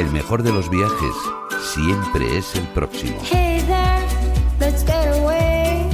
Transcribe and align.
El 0.00 0.10
mejor 0.12 0.42
de 0.42 0.50
los 0.50 0.70
viajes 0.70 1.14
siempre 1.74 2.38
es 2.38 2.54
el 2.54 2.66
próximo. 2.68 3.18
Hey 3.22 3.62
there, 3.66 4.00
let's 4.58 4.82
get 4.82 5.14
away. 5.20 5.86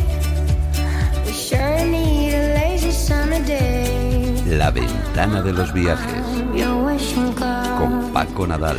We 1.27 1.33
sure 1.33 1.85
need 1.85 2.33
a 2.33 2.55
lazy 2.55 2.93
summer 2.93 3.45
day. 3.45 4.45
La 4.47 4.71
ventana 4.71 5.43
de 5.43 5.53
los 5.53 5.73
viajes 5.73 6.23
con 7.81 8.13
Paco 8.13 8.47
Nadal. 8.47 8.79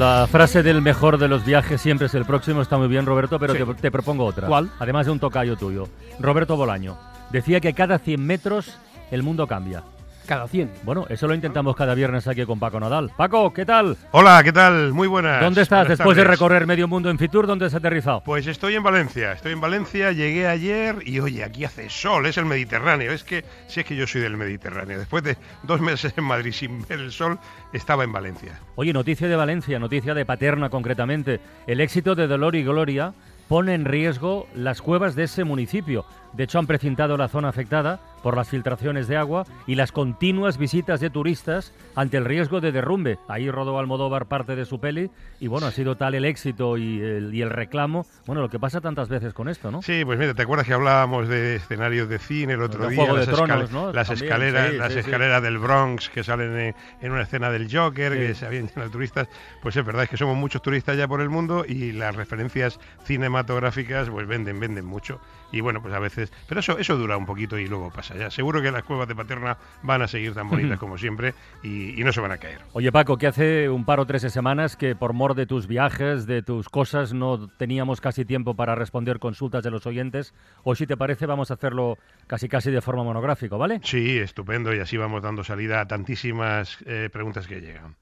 La 0.00 0.26
frase 0.26 0.62
del 0.62 0.80
mejor 0.80 1.18
de 1.18 1.28
los 1.28 1.44
viajes 1.44 1.78
siempre 1.78 2.06
es 2.06 2.14
el 2.14 2.24
próximo 2.24 2.62
está 2.62 2.78
muy 2.78 2.88
bien, 2.88 3.04
Roberto, 3.04 3.38
pero 3.38 3.52
Sí. 3.52 3.62
te, 3.62 3.74
te 3.82 3.90
propongo 3.90 4.24
otra. 4.24 4.48
¿Cuál? 4.48 4.70
Además 4.78 5.04
de 5.04 5.12
un 5.12 5.20
tocayo 5.20 5.56
tuyo. 5.58 5.88
Roberto 6.18 6.56
Bolaño. 6.56 6.96
Decía 7.30 7.60
que 7.60 7.74
cada 7.74 7.98
100 7.98 8.24
metros 8.24 8.78
el 9.10 9.22
mundo 9.22 9.46
cambia. 9.46 9.82
Cada 10.30 10.46
100. 10.46 10.70
Bueno, 10.84 11.06
eso 11.08 11.26
lo 11.26 11.34
intentamos 11.34 11.74
cada 11.74 11.92
viernes 11.92 12.28
aquí 12.28 12.44
con 12.46 12.60
Paco 12.60 12.78
Nadal. 12.78 13.10
Paco, 13.16 13.52
¿qué 13.52 13.66
tal? 13.66 13.96
Hola, 14.12 14.40
¿qué 14.44 14.52
tal? 14.52 14.92
Muy 14.92 15.08
buenas. 15.08 15.40
¿Dónde 15.40 15.62
estás 15.62 15.80
Buenas 15.80 15.98
después 15.98 16.16
de 16.16 16.22
recorrer 16.22 16.68
medio 16.68 16.86
mundo 16.86 17.10
en 17.10 17.18
Fitur? 17.18 17.48
¿Dónde 17.48 17.66
has 17.66 17.74
aterrizado? 17.74 18.22
Pues 18.22 18.46
estoy 18.46 18.76
en 18.76 18.84
Valencia, 18.84 19.32
estoy 19.32 19.54
en 19.54 19.60
Valencia, 19.60 20.12
llegué 20.12 20.46
ayer 20.46 20.98
y 21.04 21.18
oye, 21.18 21.42
aquí 21.42 21.64
hace 21.64 21.90
sol, 21.90 22.26
es 22.26 22.38
el 22.38 22.44
Mediterráneo, 22.44 23.10
es 23.10 23.24
que 23.24 23.44
si 23.66 23.80
es 23.80 23.86
que 23.86 23.96
yo 23.96 24.06
soy 24.06 24.20
del 24.20 24.36
Mediterráneo, 24.36 25.00
después 25.00 25.24
de 25.24 25.36
dos 25.64 25.80
meses 25.80 26.14
en 26.16 26.22
Madrid 26.22 26.52
sin 26.52 26.86
ver 26.86 27.00
el 27.00 27.10
sol, 27.10 27.36
estaba 27.72 28.04
en 28.04 28.12
Valencia. 28.12 28.60
Oye, 28.76 28.92
noticia 28.92 29.26
de 29.26 29.34
Valencia, 29.34 29.80
noticia 29.80 30.14
de 30.14 30.24
Paterna 30.24 30.70
concretamente. 30.70 31.40
El 31.66 31.80
éxito 31.80 32.14
de 32.14 32.28
Dolor 32.28 32.54
y 32.54 32.62
Gloria 32.62 33.14
pone 33.50 33.74
en 33.74 33.84
riesgo 33.84 34.46
las 34.54 34.80
cuevas 34.80 35.16
de 35.16 35.24
ese 35.24 35.42
municipio. 35.42 36.04
De 36.32 36.44
hecho, 36.44 36.58
han 36.58 36.66
precintado 36.66 37.16
la 37.16 37.28
zona 37.28 37.48
afectada 37.48 37.98
por 38.22 38.36
las 38.36 38.48
filtraciones 38.48 39.08
de 39.08 39.16
agua 39.16 39.44
y 39.66 39.74
las 39.74 39.92
continuas 39.92 40.58
visitas 40.58 41.00
de 41.00 41.10
turistas 41.10 41.72
ante 41.96 42.18
el 42.18 42.24
riesgo 42.24 42.60
de 42.60 42.70
derrumbe. 42.70 43.18
Ahí 43.28 43.50
rodó 43.50 43.78
Almodóvar 43.78 44.26
parte 44.26 44.54
de 44.56 44.64
su 44.64 44.78
peli 44.78 45.10
y 45.40 45.48
bueno, 45.48 45.66
ha 45.66 45.70
sido 45.72 45.96
tal 45.96 46.14
el 46.14 46.24
éxito 46.24 46.76
y 46.76 47.00
el, 47.00 47.34
y 47.34 47.42
el 47.42 47.50
reclamo. 47.50 48.06
Bueno, 48.26 48.42
lo 48.42 48.48
que 48.50 48.58
pasa 48.60 48.80
tantas 48.80 49.08
veces 49.08 49.32
con 49.34 49.48
esto, 49.48 49.70
¿no? 49.70 49.82
Sí, 49.82 50.04
pues 50.04 50.18
mira, 50.18 50.34
¿te 50.34 50.42
acuerdas 50.42 50.66
que 50.66 50.74
hablábamos 50.74 51.28
de 51.28 51.56
escenarios 51.56 52.08
de 52.08 52.18
cine 52.18 52.52
el 52.52 52.62
otro 52.62 52.88
día? 52.88 53.12
Las 53.12 53.26
Tronos, 53.26 53.70
escal- 53.70 53.72
¿no? 53.72 53.92
Las 53.92 54.08
También, 54.08 54.26
escaleras, 54.26 54.70
sí, 54.70 54.76
las 54.76 54.88
sí, 54.88 54.94
sí. 54.94 55.00
escaleras 55.00 55.42
del 55.42 55.58
Bronx 55.58 56.10
que 56.10 56.22
salen 56.22 56.56
en, 56.58 56.74
en 57.00 57.12
una 57.12 57.22
escena 57.22 57.50
del 57.50 57.68
Joker, 57.74 58.12
que 58.12 58.34
se 58.34 58.46
habían 58.46 58.66
llenado 58.68 58.84
de 58.88 58.90
turistas. 58.92 59.28
Pues 59.62 59.74
es 59.76 59.84
verdad, 59.84 60.04
es 60.04 60.10
que 60.10 60.16
somos 60.18 60.36
muchos 60.36 60.60
turistas 60.62 60.96
ya 60.96 61.08
por 61.08 61.20
el 61.22 61.30
mundo 61.30 61.64
y 61.66 61.92
las 61.92 62.14
referencias 62.14 62.78
cinematográficas 63.04 64.10
pues 64.10 64.26
venden, 64.26 64.60
venden 64.60 64.84
mucho. 64.84 65.20
Y 65.52 65.60
bueno, 65.60 65.82
pues 65.82 65.94
a 65.94 65.98
veces... 65.98 66.32
Pero 66.48 66.60
eso, 66.60 66.78
eso 66.78 66.96
dura 66.96 67.16
un 67.16 67.26
poquito 67.26 67.58
y 67.58 67.66
luego 67.66 67.90
pasa 67.90 68.16
ya. 68.16 68.30
Seguro 68.30 68.62
que 68.62 68.70
las 68.70 68.82
cuevas 68.82 69.08
de 69.08 69.14
Paterna 69.14 69.58
van 69.82 70.02
a 70.02 70.08
seguir 70.08 70.34
tan 70.34 70.48
bonitas 70.48 70.78
como 70.80 70.98
siempre 70.98 71.34
y, 71.62 72.00
y 72.00 72.04
no 72.04 72.12
se 72.12 72.20
van 72.20 72.32
a 72.32 72.38
caer. 72.38 72.60
Oye 72.72 72.92
Paco, 72.92 73.16
que 73.18 73.26
hace 73.26 73.68
un 73.68 73.84
par 73.84 74.00
o 74.00 74.06
tres 74.06 74.22
de 74.22 74.30
semanas 74.30 74.76
que 74.76 74.94
por 74.94 75.12
mor 75.12 75.34
de 75.34 75.46
tus 75.46 75.66
viajes, 75.66 76.26
de 76.26 76.42
tus 76.42 76.68
cosas, 76.68 77.12
no 77.12 77.48
teníamos 77.48 78.00
casi 78.00 78.24
tiempo 78.24 78.54
para 78.54 78.74
responder 78.74 79.18
consultas 79.18 79.62
de 79.64 79.70
los 79.70 79.86
oyentes. 79.86 80.34
Hoy, 80.64 80.76
si 80.76 80.86
te 80.86 80.96
parece, 80.96 81.26
vamos 81.26 81.50
a 81.50 81.54
hacerlo 81.54 81.98
casi 82.26 82.48
casi 82.48 82.70
de 82.70 82.80
forma 82.80 83.04
monográfica, 83.04 83.56
¿vale? 83.56 83.80
Sí, 83.82 84.18
estupendo 84.18 84.74
y 84.74 84.80
así 84.80 84.96
vamos 84.96 85.22
dando 85.22 85.44
salida 85.44 85.80
a 85.80 85.88
tantísimas 85.88 86.78
eh, 86.86 87.08
preguntas 87.12 87.46
que 87.46 87.60
llegan. 87.60 87.96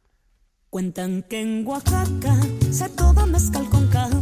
Cuentan 0.70 1.22
que 1.22 1.40
en 1.40 1.66
Oaxaca 1.66 2.34
se 2.70 2.88
toma 2.90 3.24
mezcal 3.26 3.68
con 3.70 3.88
café. 3.88 4.17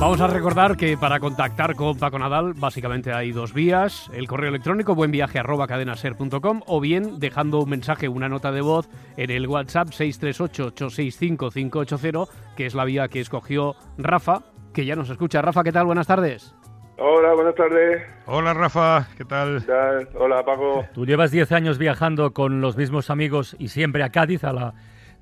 Vamos 0.00 0.20
a 0.22 0.28
recordar 0.28 0.78
que 0.78 0.96
para 0.96 1.20
contactar 1.20 1.76
con 1.76 1.98
Paco 1.98 2.18
Nadal 2.18 2.54
básicamente 2.54 3.12
hay 3.12 3.32
dos 3.32 3.52
vías. 3.52 4.10
El 4.14 4.28
correo 4.28 4.48
electrónico 4.48 4.94
buenviaje 4.94 5.38
arroba 5.38 5.66
cadenaser.com 5.66 6.62
o 6.66 6.80
bien 6.80 7.20
dejando 7.20 7.58
un 7.58 7.68
mensaje, 7.68 8.08
una 8.08 8.30
nota 8.30 8.50
de 8.50 8.62
voz 8.62 8.88
en 9.18 9.30
el 9.30 9.46
WhatsApp 9.46 9.88
638-865-580, 9.88 12.28
que 12.56 12.64
es 12.64 12.74
la 12.74 12.86
vía 12.86 13.08
que 13.08 13.20
escogió 13.20 13.76
Rafa, 13.98 14.40
que 14.72 14.86
ya 14.86 14.96
nos 14.96 15.10
escucha. 15.10 15.42
Rafa, 15.42 15.62
¿qué 15.62 15.72
tal? 15.72 15.84
Buenas 15.84 16.06
tardes. 16.06 16.54
Hola, 16.96 17.34
buenas 17.34 17.54
tardes. 17.54 18.02
Hola 18.24 18.54
Rafa, 18.54 19.06
¿qué 19.18 19.26
tal? 19.26 19.60
¿Qué 19.60 19.66
tal? 19.66 20.08
Hola, 20.14 20.42
Paco. 20.42 20.86
Tú 20.94 21.04
llevas 21.04 21.30
10 21.30 21.52
años 21.52 21.76
viajando 21.76 22.32
con 22.32 22.62
los 22.62 22.78
mismos 22.78 23.10
amigos 23.10 23.54
y 23.58 23.68
siempre 23.68 24.02
a 24.02 24.08
Cádiz, 24.08 24.44
a 24.44 24.54
la, 24.54 24.72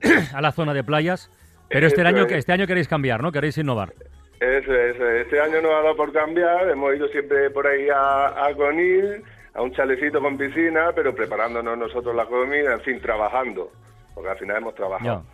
a 0.33 0.41
la 0.41 0.53
zona 0.53 0.73
de 0.73 0.85
playas. 0.85 1.33
Pero 1.69 1.89
este 1.89 2.03
año, 2.03 2.27
es. 2.27 2.33
este 2.33 2.53
año 2.53 2.69
queréis 2.69 2.87
cambiar, 2.87 3.25
¿no? 3.25 3.33
Queréis 3.33 3.59
innovar. 3.59 3.93
Eso 4.41 4.73
es, 4.73 4.97
este 5.01 5.41
año 5.41 5.61
nos 5.61 5.73
ha 5.73 5.83
dado 5.83 5.97
por 5.97 6.13
cambiar. 6.13 6.69
Hemos 6.71 6.95
ido 6.95 7.09
siempre 7.09 7.51
por 7.51 7.67
ahí 7.67 7.89
a, 7.89 8.47
a 8.47 8.55
Conil, 8.55 9.23
a 9.55 9.63
un 9.63 9.73
chalecito 9.73 10.21
con 10.21 10.39
piscina, 10.39 10.93
pero 10.95 11.15
preparándonos 11.15 11.77
nosotros 11.77 12.15
la 12.15 12.27
comida, 12.27 12.73
en 12.75 12.81
fin, 12.83 13.01
trabajando. 13.01 13.73
Porque 14.15 14.31
al 14.31 14.39
final 14.39 14.59
hemos 14.59 14.75
trabajado. 14.75 15.25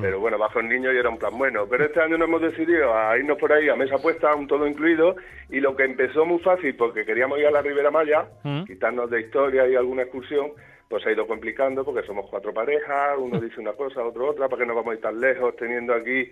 Pero 0.00 0.20
bueno, 0.20 0.38
bajo 0.38 0.60
el 0.60 0.68
niño 0.68 0.92
y 0.92 0.96
era 0.96 1.08
un 1.08 1.18
plan 1.18 1.36
bueno. 1.36 1.66
Pero 1.68 1.84
este 1.84 2.00
año 2.00 2.16
nos 2.16 2.28
hemos 2.28 2.40
decidido 2.40 2.96
a 2.96 3.18
irnos 3.18 3.36
por 3.36 3.52
ahí 3.52 3.68
a 3.68 3.74
mesa 3.74 3.98
puesta, 3.98 4.32
un 4.34 4.46
todo 4.46 4.66
incluido, 4.68 5.16
y 5.50 5.58
lo 5.58 5.74
que 5.74 5.84
empezó 5.84 6.24
muy 6.24 6.38
fácil, 6.38 6.76
porque 6.76 7.04
queríamos 7.04 7.38
ir 7.40 7.46
a 7.46 7.50
la 7.50 7.62
Ribera 7.62 7.90
Maya, 7.90 8.26
Mm. 8.44 8.62
quitarnos 8.64 9.10
de 9.10 9.22
historia 9.22 9.66
y 9.66 9.74
alguna 9.74 10.02
excursión, 10.02 10.52
pues 10.88 11.02
se 11.02 11.10
ha 11.10 11.12
ido 11.12 11.26
complicando 11.26 11.84
porque 11.84 12.06
somos 12.06 12.26
cuatro 12.30 12.52
parejas, 12.54 13.16
uno 13.18 13.38
dice 13.40 13.60
una 13.60 13.72
cosa, 13.74 14.02
otro 14.02 14.28
otra, 14.30 14.48
para 14.48 14.60
que 14.62 14.66
no 14.66 14.74
vamos 14.74 14.92
a 14.92 14.94
ir 14.94 15.00
tan 15.02 15.20
lejos 15.20 15.54
teniendo 15.56 15.92
aquí 15.94 16.30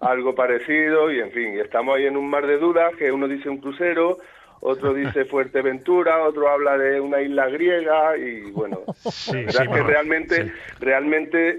algo 0.00 0.34
parecido, 0.34 1.10
y 1.10 1.20
en 1.20 1.30
fin, 1.32 1.54
y 1.54 1.60
estamos 1.60 1.96
ahí 1.96 2.06
en 2.06 2.16
un 2.16 2.28
mar 2.28 2.46
de 2.46 2.58
dudas, 2.58 2.94
que 2.96 3.10
uno 3.10 3.26
dice 3.28 3.48
un 3.48 3.58
crucero, 3.58 4.18
otro 4.60 4.92
dice 4.94 5.24
Fuerteventura, 5.26 6.22
otro 6.22 6.48
habla 6.48 6.76
de 6.78 7.00
una 7.00 7.20
isla 7.22 7.48
griega, 7.48 8.16
y 8.18 8.50
bueno, 8.50 8.80
Sí, 9.10 9.32
la 9.32 9.38
verdad 9.42 9.50
sí, 9.52 9.56
es 9.56 9.58
que 9.62 9.68
bueno, 9.68 9.86
realmente, 9.86 10.44
sí. 10.44 10.52
realmente 10.80 11.58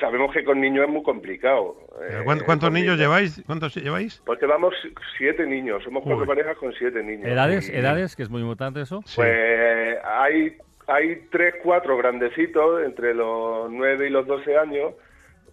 sabemos 0.00 0.32
que 0.32 0.44
con 0.44 0.60
niños 0.60 0.84
es 0.86 0.90
muy 0.92 1.02
complicado. 1.02 1.76
Eh, 2.02 2.20
¿cuán- 2.24 2.40
¿Cuántos 2.40 2.70
niños 2.72 2.98
lleváis? 2.98 3.42
¿Cuántos 3.46 3.74
lleváis? 3.76 4.20
Porque 4.26 4.46
vamos 4.46 4.74
siete 5.16 5.46
niños, 5.46 5.82
somos 5.84 6.02
cuatro 6.02 6.22
Uy. 6.22 6.26
parejas 6.26 6.56
con 6.58 6.72
siete 6.74 7.02
niños. 7.02 7.26
¿Edades? 7.26 7.68
Y, 7.68 7.72
¿Edades? 7.76 8.14
Que 8.16 8.22
es 8.24 8.30
muy 8.30 8.40
importante 8.42 8.80
eso. 8.80 9.02
Sí. 9.06 9.16
Pues 9.16 9.98
hay, 10.04 10.56
hay 10.86 11.26
tres, 11.30 11.54
cuatro 11.62 11.96
grandecitos, 11.96 12.82
entre 12.84 13.14
los 13.14 13.70
nueve 13.70 14.06
y 14.06 14.10
los 14.10 14.26
doce 14.26 14.56
años, 14.56 14.94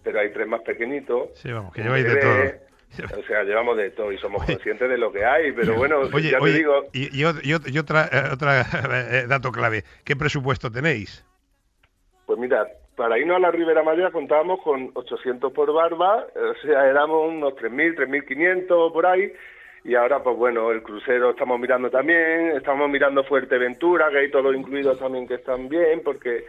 pero 0.02 0.20
hay 0.20 0.32
tres 0.32 0.46
más 0.46 0.62
pequeñitos. 0.62 1.30
Sí, 1.34 1.50
vamos, 1.52 1.72
que 1.72 1.82
lleváis 1.82 2.04
de 2.04 2.16
todo. 2.16 3.18
O 3.18 3.22
sea, 3.24 3.42
llevamos 3.42 3.76
de 3.76 3.90
todo 3.90 4.12
y 4.12 4.18
somos 4.18 4.44
conscientes 4.44 4.88
de 4.88 4.96
lo 4.96 5.10
que 5.10 5.24
hay, 5.24 5.50
pero 5.50 5.74
bueno, 5.74 5.98
Oye, 6.12 6.30
ya 6.30 6.38
oye, 6.38 6.52
te 6.52 6.58
digo, 6.58 6.84
y, 6.92 7.22
y 7.22 7.24
y 7.24 7.78
otra, 7.78 8.08
eh, 8.12 8.30
otra 8.32 8.60
eh, 8.60 9.26
dato 9.26 9.50
clave. 9.50 9.82
¿Qué 10.04 10.14
presupuesto 10.14 10.70
tenéis? 10.70 11.24
pues 12.26 12.38
mira, 12.38 12.66
para 12.96 13.18
irnos 13.18 13.36
a 13.36 13.40
la 13.40 13.50
Ribera 13.50 13.82
Maya 13.82 14.10
contábamos 14.10 14.60
con 14.62 14.90
800 14.94 15.52
por 15.52 15.72
barba, 15.72 16.26
o 16.34 16.66
sea, 16.66 16.86
éramos 16.86 17.28
unos 17.32 17.54
3.000, 17.54 17.96
3.500 17.96 18.92
por 18.92 19.06
ahí, 19.06 19.32
y 19.84 19.94
ahora 19.94 20.22
pues 20.22 20.36
bueno, 20.36 20.70
el 20.70 20.82
crucero 20.82 21.30
estamos 21.30 21.60
mirando 21.60 21.90
también, 21.90 22.56
estamos 22.56 22.88
mirando 22.88 23.22
Fuerteventura, 23.22 24.08
que 24.10 24.18
hay 24.18 24.30
todos 24.30 24.56
incluidos 24.56 24.98
también 24.98 25.28
que 25.28 25.34
están 25.34 25.68
bien, 25.68 26.00
porque, 26.02 26.46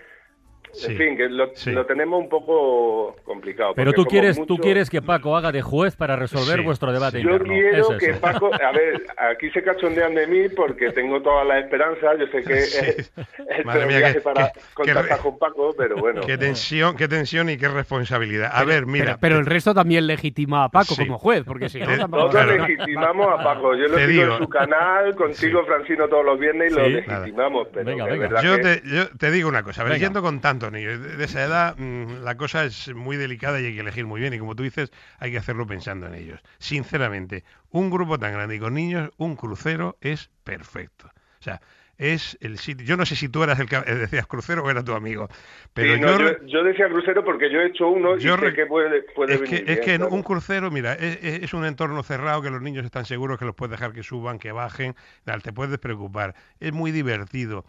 Sí, 0.76 0.92
en 0.92 0.98
fin, 0.98 1.18
que 1.18 1.30
lo, 1.30 1.50
sí. 1.56 1.72
lo 1.72 1.86
tenemos 1.86 2.20
un 2.22 2.30
poco 2.30 3.16
complicado. 3.24 3.74
Pero 3.76 3.94
tú 3.94 4.06
quieres, 4.06 4.36
tú 4.36 4.42
muchos. 4.42 4.60
quieres 4.60 4.90
que 4.90 5.02
Paco 5.02 5.36
haga 5.38 5.52
de 5.52 5.62
juez 5.62 5.96
para 5.96 6.16
resolver 6.16 6.60
Sí, 6.60 6.66
vuestro 6.66 6.92
debate 6.92 7.22
Yo 7.22 7.32
interno. 7.32 7.54
quiero 7.54 7.78
Eso 7.78 7.98
que 7.98 8.14
Paco, 8.14 8.52
a 8.54 8.72
ver, 8.72 9.04
aquí 9.18 9.50
se 9.52 9.64
cachondean 9.64 10.16
de 10.16 10.28
mí 10.28 10.50
porque 10.50 10.92
tengo 10.92 11.22
toda 11.22 11.44
la 11.44 11.60
esperanza, 11.60 12.14
yo 12.20 12.28
sé 12.28 12.44
que 12.44 12.62
Sí. 12.66 12.86
es, 12.86 13.12
es 13.58 13.66
Madre 13.66 13.86
mía, 13.86 14.14
qué- 14.14 14.22
para 14.22 14.52
qué- 14.52 14.60
contactar 14.74 15.18
qué- 15.18 15.24
con 15.24 15.38
Paco, 15.40 15.74
pero 15.78 15.96
bueno. 15.98 16.22
Qué 16.26 16.38
tensión, 16.38 16.96
qué 16.96 17.08
tensión 17.08 17.50
y 17.50 17.58
qué 17.58 17.68
responsabilidad. 17.70 18.50
A 18.54 18.64
ver, 18.64 18.86
mira. 18.86 19.06
pero, 19.06 19.18
pero 19.20 19.40
el 19.40 19.46
resto 19.46 19.74
también 19.74 20.08
legitima 20.08 20.64
a 20.66 20.70
Paco 20.70 20.96
Sí. 20.96 21.06
como 21.06 21.18
juez, 21.18 21.44
porque 21.46 21.70
si 21.70 21.80
no, 21.80 21.86
Eh, 21.92 21.98
Nosotros 21.98 22.32
Claro. 22.32 22.52
legitimamos 22.68 23.28
a 23.40 23.44
Paco. 23.44 23.76
Yo 23.76 23.88
lo 23.88 23.96
Te 23.98 24.08
digo. 24.08 24.34
en 24.34 24.38
su 24.40 24.50
canal, 24.50 25.16
contigo, 25.16 25.64
Francino, 25.66 26.08
todos 26.08 26.26
los 26.26 26.40
viernes 26.40 26.72
y 26.72 26.76
lo 26.76 26.88
legitimamos. 26.90 27.68
Pero 27.74 27.86
Venga, 27.86 28.06
que 28.06 28.12
venga. 28.12 28.28
verdad 28.28 28.42
Yo 28.44 28.56
que- 28.58 28.62
te, 28.62 28.82
yo 28.90 29.10
te 29.18 29.32
digo 29.32 29.48
una 29.50 29.64
cosa, 29.64 29.82
a 29.82 29.86
ver, 29.86 30.00
yendo 30.00 30.22
con 30.22 30.42
tantos 30.42 30.65
de, 30.72 31.24
esa 31.24 31.44
edad, 31.44 31.76
mm, 31.78 32.24
la 32.24 32.36
cosa 32.38 32.64
es 32.66 32.94
muy 32.94 33.18
delicada 33.18 33.60
y 33.62 33.66
hay 33.66 33.74
que 33.76 33.82
elegir 33.82 34.06
muy 34.06 34.22
bien. 34.22 34.34
Y 34.34 34.40
como 34.40 34.56
tú 34.56 34.64
dices, 34.64 34.92
hay 35.20 35.32
que 35.32 35.38
hacerlo 35.38 35.66
pensando 35.68 36.08
en 36.08 36.16
ellos. 36.16 36.42
Sinceramente, 36.60 37.44
un 37.70 37.90
grupo 37.90 38.20
tan 38.20 38.34
grande 38.34 38.56
y 38.56 38.60
con 38.60 38.74
niños, 38.74 39.12
un 39.18 39.36
crucero 39.36 39.98
es 40.02 40.30
perfecto. 40.44 41.08
O 41.40 41.44
sea, 41.44 41.62
es 41.98 42.38
el 42.42 42.58
sitio. 42.60 42.86
Yo 42.86 42.98
no 42.98 43.06
sé 43.06 43.16
si 43.16 43.30
tú 43.30 43.44
eras 43.44 43.60
el 43.60 43.70
que 43.70 43.78
eh, 43.78 43.96
decías 43.96 44.28
crucero 44.28 44.64
o 44.64 44.70
era 44.70 44.84
tu 44.84 44.94
amigo, 44.94 45.30
pero 45.74 45.96
Sí, 45.96 46.00
no, 46.00 46.12
yo, 46.14 46.18
yo, 46.18 46.26
yo 46.48 46.64
decía 46.64 46.88
crucero 46.88 47.24
porque 47.24 47.52
yo 47.52 47.60
he 47.60 47.68
hecho 47.68 47.90
uno 47.90 48.18
Yo 48.18 48.36
y 48.38 48.38
sé 48.38 48.54
que 48.54 48.66
puede, 48.66 49.04
puede 49.14 49.36
es 49.36 49.42
que, 49.42 49.64
venir 49.64 49.66
es 49.68 49.80
que 49.80 49.94
en 49.96 50.06
claro. 50.06 50.12
un 50.12 50.24
crucero, 50.24 50.72
mira, 50.72 50.94
es, 50.94 51.18
es- 51.24 51.44
es 51.44 51.54
un 51.54 51.66
entorno 51.66 52.04
cerrado 52.04 52.42
que 52.42 52.50
los 52.52 52.62
niños 52.62 52.86
están 52.86 53.06
seguros 53.06 53.40
que 53.40 53.46
los 53.46 53.56
puedes 53.56 53.72
dejar 53.72 53.94
que 53.94 54.04
suban, 54.04 54.40
que 54.40 54.52
bajen, 54.52 54.96
te 55.44 55.54
puedes 55.54 55.80
preocupar. 55.80 56.36
Es 56.60 56.74
muy 56.74 56.92
divertido. 56.92 57.66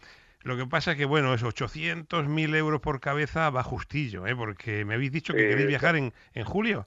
Lo 0.47 0.57
que 0.57 0.65
pasa 0.67 0.93
es 0.93 0.97
que, 0.97 1.05
bueno, 1.07 1.35
es 1.35 1.43
800, 1.43 2.29
1000 2.29 2.55
euros 2.55 2.81
por 2.81 3.01
cabeza 3.01 3.51
va 3.51 3.65
justillo, 3.65 4.27
¿eh? 4.29 4.37
porque 4.37 4.85
me 4.85 4.95
habéis 4.95 5.11
dicho 5.11 5.35
que 5.35 5.41
Sí, 5.43 5.49
queréis 5.49 5.67
viajar 5.67 5.97
en, 5.97 6.13
en 6.35 6.45
julio. 6.45 6.87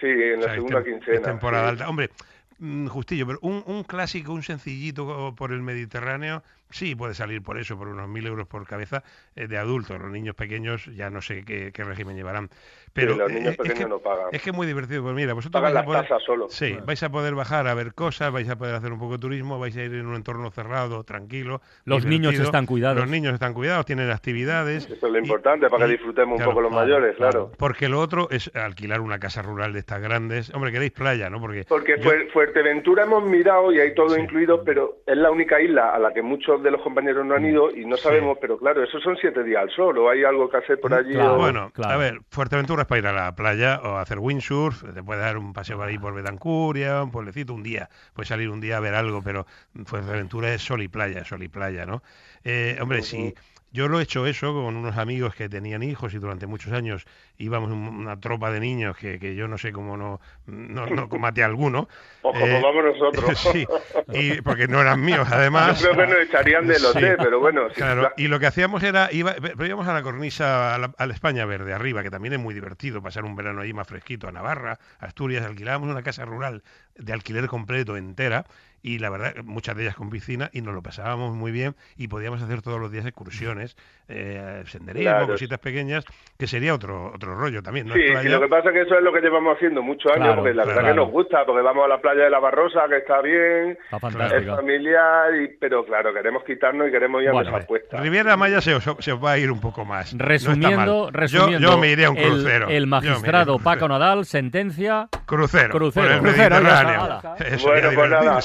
Sí, 0.00 0.06
en 0.08 0.34
O 0.34 0.36
la 0.38 0.42
sea, 0.42 0.54
segunda 0.54 0.80
tem- 0.80 0.84
quincena. 0.94 1.16
es 1.16 1.22
temporada 1.22 1.64
sí. 1.66 1.70
alta. 1.70 1.88
Hombre, 1.88 2.10
mm, 2.58 2.86
justillo, 2.88 3.26
pero 3.28 3.38
un, 3.42 3.62
un 3.64 3.84
clásico, 3.84 4.32
un 4.32 4.42
sencillito 4.42 5.34
por 5.36 5.52
el 5.52 5.62
Mediterráneo, 5.62 6.42
sí 6.70 6.94
puede 6.94 7.14
salir 7.14 7.42
por 7.42 7.58
eso, 7.58 7.76
por 7.78 7.88
unos 7.88 8.08
mil 8.08 8.26
euros 8.26 8.46
por 8.46 8.66
cabeza 8.66 9.02
eh, 9.36 9.46
de 9.46 9.58
adultos. 9.58 10.00
Los 10.00 10.10
niños 10.10 10.34
pequeños 10.34 10.86
ya 10.94 11.10
no 11.10 11.20
sé 11.20 11.44
qué, 11.44 11.70
qué 11.72 11.84
régimen 11.84 12.16
llevarán. 12.16 12.48
Pero 12.92 13.14
los 13.14 13.30
eh, 13.30 13.34
niños 13.34 13.52
es 13.52 13.56
pequeños 13.58 13.78
que, 13.78 13.88
no 13.88 13.98
pagan. 14.00 14.26
Es 14.32 14.42
que 14.42 14.50
es 14.50 14.56
muy 14.56 14.66
divertido. 14.66 15.02
Pues 15.02 15.14
mira, 15.14 15.32
vosotros 15.34 15.62
Pagan 15.62 15.74
vais 15.86 16.04
a 16.04 16.08
poder... 16.08 16.22
solo. 16.26 16.46
Sí, 16.48 16.76
vais 16.84 17.02
a 17.02 17.08
poder 17.10 17.34
bajar 17.34 17.68
a 17.68 17.74
ver 17.74 17.94
cosas, 17.94 18.32
vais 18.32 18.48
a 18.48 18.56
poder 18.56 18.74
hacer 18.74 18.92
un 18.92 18.98
poco 18.98 19.12
de 19.12 19.18
turismo, 19.20 19.58
vais 19.60 19.76
a 19.76 19.82
ir 19.84 19.94
en 19.94 20.06
un 20.06 20.16
entorno 20.16 20.50
cerrado, 20.50 21.04
tranquilo. 21.04 21.60
Los 21.84 22.04
niños 22.04 22.34
están 22.34 22.66
cuidados. 22.66 22.98
Los 23.00 23.08
niños 23.08 23.34
están 23.34 23.54
cuidados, 23.54 23.86
tienen 23.86 24.10
actividades. 24.10 24.86
Eso 24.86 24.94
es 25.06 25.12
lo 25.12 25.18
y- 25.18 25.22
importante, 25.22 25.68
para 25.68 25.86
que 25.86 25.92
y- 25.92 25.96
disfrutemos 25.96 26.36
claro, 26.36 26.50
un 26.50 26.54
poco 26.54 26.62
los 26.62 26.70
claro, 26.72 26.84
mayores, 26.86 27.16
claro. 27.16 27.30
claro. 27.46 27.52
Porque 27.58 27.88
lo 27.88 28.00
otro 28.00 28.28
es 28.30 28.50
alquilar 28.56 29.00
una 29.00 29.18
casa 29.20 29.42
rural 29.42 29.72
de 29.72 29.78
estas 29.80 30.00
grandes. 30.00 30.52
Hombre, 30.54 30.72
queréis 30.72 30.92
playa, 30.92 31.30
¿no? 31.30 31.40
Porque, 31.40 31.64
Porque 31.68 31.96
yo- 32.00 32.10
Fuerteventura 32.32 33.04
hemos 33.04 33.24
mirado 33.24 33.72
y 33.72 33.78
hay 33.80 33.94
todo 33.94 34.14
Sí. 34.16 34.20
incluido, 34.20 34.64
pero 34.64 34.98
es 35.06 35.16
la 35.16 35.30
única 35.30 35.60
isla 35.60 35.94
a 35.94 35.98
la 35.98 36.12
que 36.12 36.22
muchos 36.22 36.59
de 36.62 36.70
los 36.70 36.80
compañeros 36.82 37.24
no 37.26 37.34
han 37.34 37.44
ido 37.44 37.70
y 37.74 37.84
no 37.84 37.96
Sí. 37.96 38.02
sabemos, 38.04 38.38
pero 38.40 38.58
claro, 38.58 38.82
esos 38.82 39.02
son 39.02 39.16
siete 39.20 39.42
días 39.42 39.62
al 39.62 39.70
sol, 39.70 39.98
o 39.98 40.08
hay 40.10 40.24
algo 40.24 40.48
que 40.48 40.56
hacer 40.58 40.80
por 40.80 40.92
allí. 40.94 41.12
Claro. 41.14 41.34
o- 41.34 41.38
Bueno, 41.38 41.70
claro. 41.72 41.94
a 41.94 41.96
ver, 41.96 42.20
Fuerteventura 42.30 42.82
es 42.82 42.88
para 42.88 42.98
ir 42.98 43.06
a 43.06 43.12
la 43.12 43.34
playa 43.34 43.80
o 43.82 43.96
hacer 43.96 44.18
windsurf, 44.18 44.82
te 44.94 45.02
puedes 45.02 45.22
dar 45.22 45.36
un 45.38 45.52
paseo 45.52 45.76
por 45.76 45.88
ahí 45.88 45.98
por 45.98 46.14
Betancuria, 46.14 47.02
un 47.02 47.10
pueblecito, 47.10 47.54
un 47.54 47.62
día, 47.62 47.88
puedes 48.14 48.28
salir 48.28 48.50
un 48.50 48.60
día 48.60 48.76
a 48.76 48.80
ver 48.80 48.94
algo, 48.94 49.22
pero 49.22 49.46
Fuerteventura 49.84 50.52
es 50.52 50.62
sol 50.62 50.82
y 50.82 50.88
playa, 50.88 51.24
sol 51.24 51.42
y 51.42 51.48
playa, 51.48 51.86
¿no? 51.86 52.02
Eh, 52.44 52.78
hombre, 52.80 53.02
si 53.02 53.34
yo 53.72 53.88
lo 53.88 54.00
he 54.00 54.02
hecho 54.02 54.26
eso 54.26 54.52
con 54.52 54.76
unos 54.76 54.96
amigos 54.96 55.34
que 55.34 55.48
tenían 55.48 55.82
hijos 55.82 56.12
y 56.14 56.18
durante 56.18 56.46
muchos 56.46 56.72
años 56.72 57.06
íbamos 57.38 57.70
un- 57.70 57.86
una 57.88 58.18
tropa 58.18 58.50
de 58.50 58.60
niños 58.60 58.96
que, 58.96 59.18
que 59.18 59.34
yo 59.34 59.46
no 59.48 59.58
sé 59.58 59.72
cómo 59.72 59.96
no, 59.96 60.20
no, 60.46 60.86
no 60.86 61.06
maté 61.18 61.42
a 61.42 61.46
alguno. 61.46 61.88
O 62.22 62.32
como 62.32 62.46
Eh, 62.46 62.60
vamos 62.62 62.84
nosotros. 62.84 63.38
sí, 63.52 63.66
y 64.12 64.40
porque 64.42 64.66
no 64.68 64.80
eran 64.80 65.00
míos, 65.00 65.28
además. 65.30 65.80
Yo 65.80 65.90
creo 65.92 66.06
que 66.06 66.12
nos 66.14 66.22
echarían 66.22 66.66
del 66.66 66.76
Sí. 66.76 66.86
hotel, 66.86 67.16
pero 67.18 67.40
bueno. 67.40 67.68
Claro, 67.74 68.10
y 68.16 68.26
lo 68.28 68.40
que 68.40 68.46
hacíamos 68.46 68.82
era, 68.82 69.08
iba, 69.12 69.34
pero 69.40 69.66
íbamos 69.66 69.86
a 69.88 69.94
la 69.94 70.02
cornisa, 70.02 70.74
a 70.74 70.78
la, 70.78 70.92
a 70.98 71.06
la 71.06 71.14
España 71.14 71.44
Verde, 71.46 71.72
arriba, 71.72 72.02
que 72.02 72.10
también 72.10 72.34
es 72.34 72.40
muy 72.40 72.54
divertido, 72.54 73.00
pasar 73.02 73.24
un 73.24 73.36
verano 73.36 73.60
ahí 73.60 73.72
más 73.72 73.86
fresquito, 73.86 74.28
a 74.28 74.32
Navarra, 74.32 74.78
a 74.98 75.06
Asturias, 75.06 75.44
alquilábamos 75.46 75.88
una 75.88 76.02
casa 76.02 76.24
rural 76.24 76.62
de 76.96 77.12
alquiler 77.12 77.46
completo 77.46 77.96
entera, 77.96 78.44
y 78.82 78.98
la 78.98 79.10
verdad, 79.10 79.34
muchas 79.44 79.76
de 79.76 79.82
ellas 79.84 79.94
con 79.96 80.10
piscina, 80.10 80.50
y 80.52 80.62
nos 80.62 80.74
lo 80.74 80.82
pasábamos 80.82 81.34
muy 81.34 81.52
bien, 81.52 81.74
y 81.96 82.08
podíamos 82.08 82.42
hacer 82.42 82.62
todos 82.62 82.80
los 82.80 82.90
días 82.90 83.04
excursiones, 83.06 83.76
eh, 84.08 84.62
senderismo, 84.66 85.10
Claro. 85.10 85.26
cositas 85.28 85.58
pequeñas, 85.58 86.04
que 86.38 86.46
sería 86.46 86.74
otro 86.74 87.12
otro 87.14 87.34
rollo 87.34 87.62
también, 87.62 87.86
¿no? 87.88 87.94
Sí, 87.94 88.00
playa. 88.10 88.28
lo 88.30 88.40
que 88.40 88.48
pasa 88.48 88.68
es 88.68 88.74
que 88.74 88.80
eso 88.82 88.96
es 88.96 89.02
lo 89.02 89.12
que 89.12 89.20
llevamos 89.20 89.56
haciendo 89.56 89.82
muchos 89.82 90.10
años, 90.12 90.24
Claro, 90.26 90.42
porque 90.42 90.54
la 90.54 90.64
verdad 90.64 90.80
claro. 90.80 90.94
que 90.94 91.00
nos 91.00 91.10
gusta, 91.10 91.44
porque 91.46 91.62
vamos 91.62 91.84
a 91.84 91.88
la 91.88 92.00
playa 92.00 92.24
de 92.24 92.30
la 92.30 92.38
Barrosa, 92.40 92.80
que 92.88 92.96
está 92.98 93.20
bien, 93.22 93.78
Está 93.90 94.36
es 94.36 94.46
familiar, 94.46 95.34
y, 95.36 95.48
pero 95.58 95.84
claro, 95.84 96.12
queremos 96.14 96.44
quitarnos 96.44 96.88
y 96.88 96.90
queremos 96.90 97.22
ir 97.22 97.28
a 97.28 97.32
Bueno, 97.32 97.50
nuestra 97.50 97.64
apuesta. 97.64 97.96
Riviera 98.00 98.36
Maya 98.36 98.60
se 98.60 98.74
os, 98.74 98.84
se 98.98 99.12
os 99.12 99.22
va 99.24 99.32
a 99.32 99.38
ir 99.38 99.50
un 99.50 99.60
poco 99.60 99.84
más. 99.84 100.14
No 100.14 100.24
Resumiendo, 100.24 101.04
mal. 101.04 101.12
resumiendo, 101.12 101.58
yo, 101.58 101.72
yo 101.74 101.78
me 101.78 101.88
iré 101.90 102.04
a 102.06 102.10
un 102.10 102.16
el- 102.18 102.24
crucero. 102.28 102.68
El, 102.68 102.84
un 102.84 102.88
magistrado 102.90 103.54
crucero. 103.56 103.64
Paco 103.64 103.88
Nadal, 103.88 104.24
sentencia. 104.24 105.08
Crucero. 105.26 105.70
Crucero. 105.70 106.06
por 106.06 106.12
el 106.12 106.20
Crucero, 106.20 106.56
ya 106.56 106.60
Mediterráneo. 106.62 107.16
está, 107.16 107.44
Eso 107.44 107.68
Bueno, 107.68 107.88
pues 107.94 108.10
nada. 108.10 108.40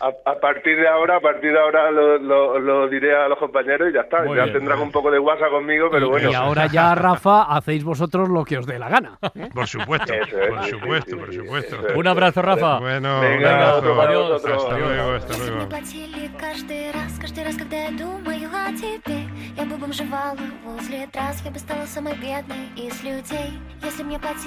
A, 0.00 0.34
partir 0.40 0.76
de 0.78 0.88
ahora, 0.88 1.16
a 1.16 1.20
partir 1.20 1.52
de 1.52 1.58
ahora 1.58 1.90
lo, 1.90 2.88
diré 2.88 3.14
a 3.16 3.28
los 3.28 3.38
compañeros 3.38 3.90
y 3.90 3.94
ya 3.94 4.02
está. 4.02 4.24
Ya 4.24 4.44
bien, 4.44 4.52
tendrán 4.52 4.80
un 4.80 4.90
poco 4.90 5.10
de 5.10 5.18
guasa 5.18 5.48
conmigo, 5.48 5.88
pero 5.90 6.06
y, 6.06 6.10
bueno. 6.10 6.30
Ahora 6.36 6.66
ya, 6.66 6.94
Rafa, 6.94 7.42
hacéis 7.42 7.84
vosotros 7.84 8.28
lo 8.28 8.44
que 8.44 8.58
os 8.58 8.66
dé 8.66 8.78
la 8.78 8.88
gana. 8.88 9.18
¿eh? 9.34 9.48
Por 9.52 9.66
supuesto, 9.66 10.12
por 10.48 10.64
supuesto, 10.64 11.16
por 11.16 11.34
supuesto. 11.34 11.76
Un 11.96 12.06
abrazo, 12.06 12.42
Rafa. 12.42 12.78
Bueno, 12.78 13.20
Venga, 13.20 13.78
un 13.78 13.86
abrazo. 13.86 14.38
Hasta 14.40 14.78
luego, 14.78 15.14
hasta 15.14 15.36
luego. 15.38 15.68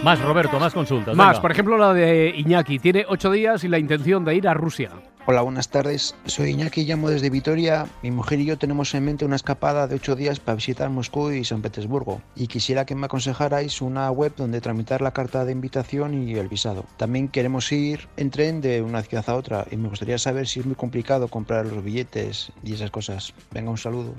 Más, 0.04 0.22
Roberto, 0.22 0.60
más 0.60 0.74
consultas. 0.74 1.16
Más, 1.16 1.40
por 1.40 1.52
ejemplo, 1.52 1.78
la 1.78 1.94
de 1.94 2.34
Iñaki. 2.36 2.80
Tiene 2.80 3.06
ocho 3.08 3.32
días 3.32 3.64
y 3.64 3.68
la 3.68 3.80
intención 3.80 4.24
de 4.26 4.36
ir 4.36 4.48
a 4.48 4.54
Rusia. 4.54 4.92
Hola, 5.26 5.42
buenas 5.42 5.70
tardes. 5.70 6.16
Soy 6.26 6.50
Iñaki, 6.52 6.82
y 6.82 6.86
llamo 6.86 7.10
desde 7.10 7.30
Vitoria. 7.30 7.88
Mi 8.02 8.12
mujer 8.12 8.42
y 8.42 8.46
yo 8.46 8.58
tenemos 8.58 8.94
en 8.94 9.06
mente 9.06 9.24
una 9.24 9.38
escapada 9.38 9.88
de 9.88 9.96
ocho 9.96 10.16
días 10.16 10.40
para 10.40 10.56
visitar 10.56 10.90
Moscú 10.90 11.32
y 11.32 11.46
San 11.46 11.62
Petersburgo. 11.62 12.22
Y 12.36 12.48
quisiera 12.48 12.86
que 12.86 12.96
me 12.96 13.06
aconsejarais 13.06 13.82
una 13.82 14.12
web 14.12 14.34
donde 14.36 14.60
tramitar 14.60 15.02
la 15.02 15.12
carta 15.12 15.46
de 15.46 15.54
invitación 15.54 16.28
y 16.28 16.34
el 16.36 16.50
visado. 16.50 16.86
También 16.98 17.30
queremos 17.30 17.72
ir 17.72 18.08
en 18.18 18.32
tren 18.32 18.60
de 18.60 18.82
una 18.82 19.02
ciudad 19.02 19.30
a 19.30 19.36
otra 19.36 19.66
y 19.72 19.78
me 19.78 19.88
gustaría 19.88 20.18
saber 20.18 20.46
si 20.48 20.60
es 20.60 20.66
muy 20.66 20.76
complicado 20.76 21.30
comprar 21.30 21.66
los 21.68 21.84
billetes 21.84 22.52
y 22.62 22.74
esas 22.74 22.92
cosas. 22.92 23.34
Venga, 23.52 23.72
un 23.72 23.78
saludo. 23.78 24.14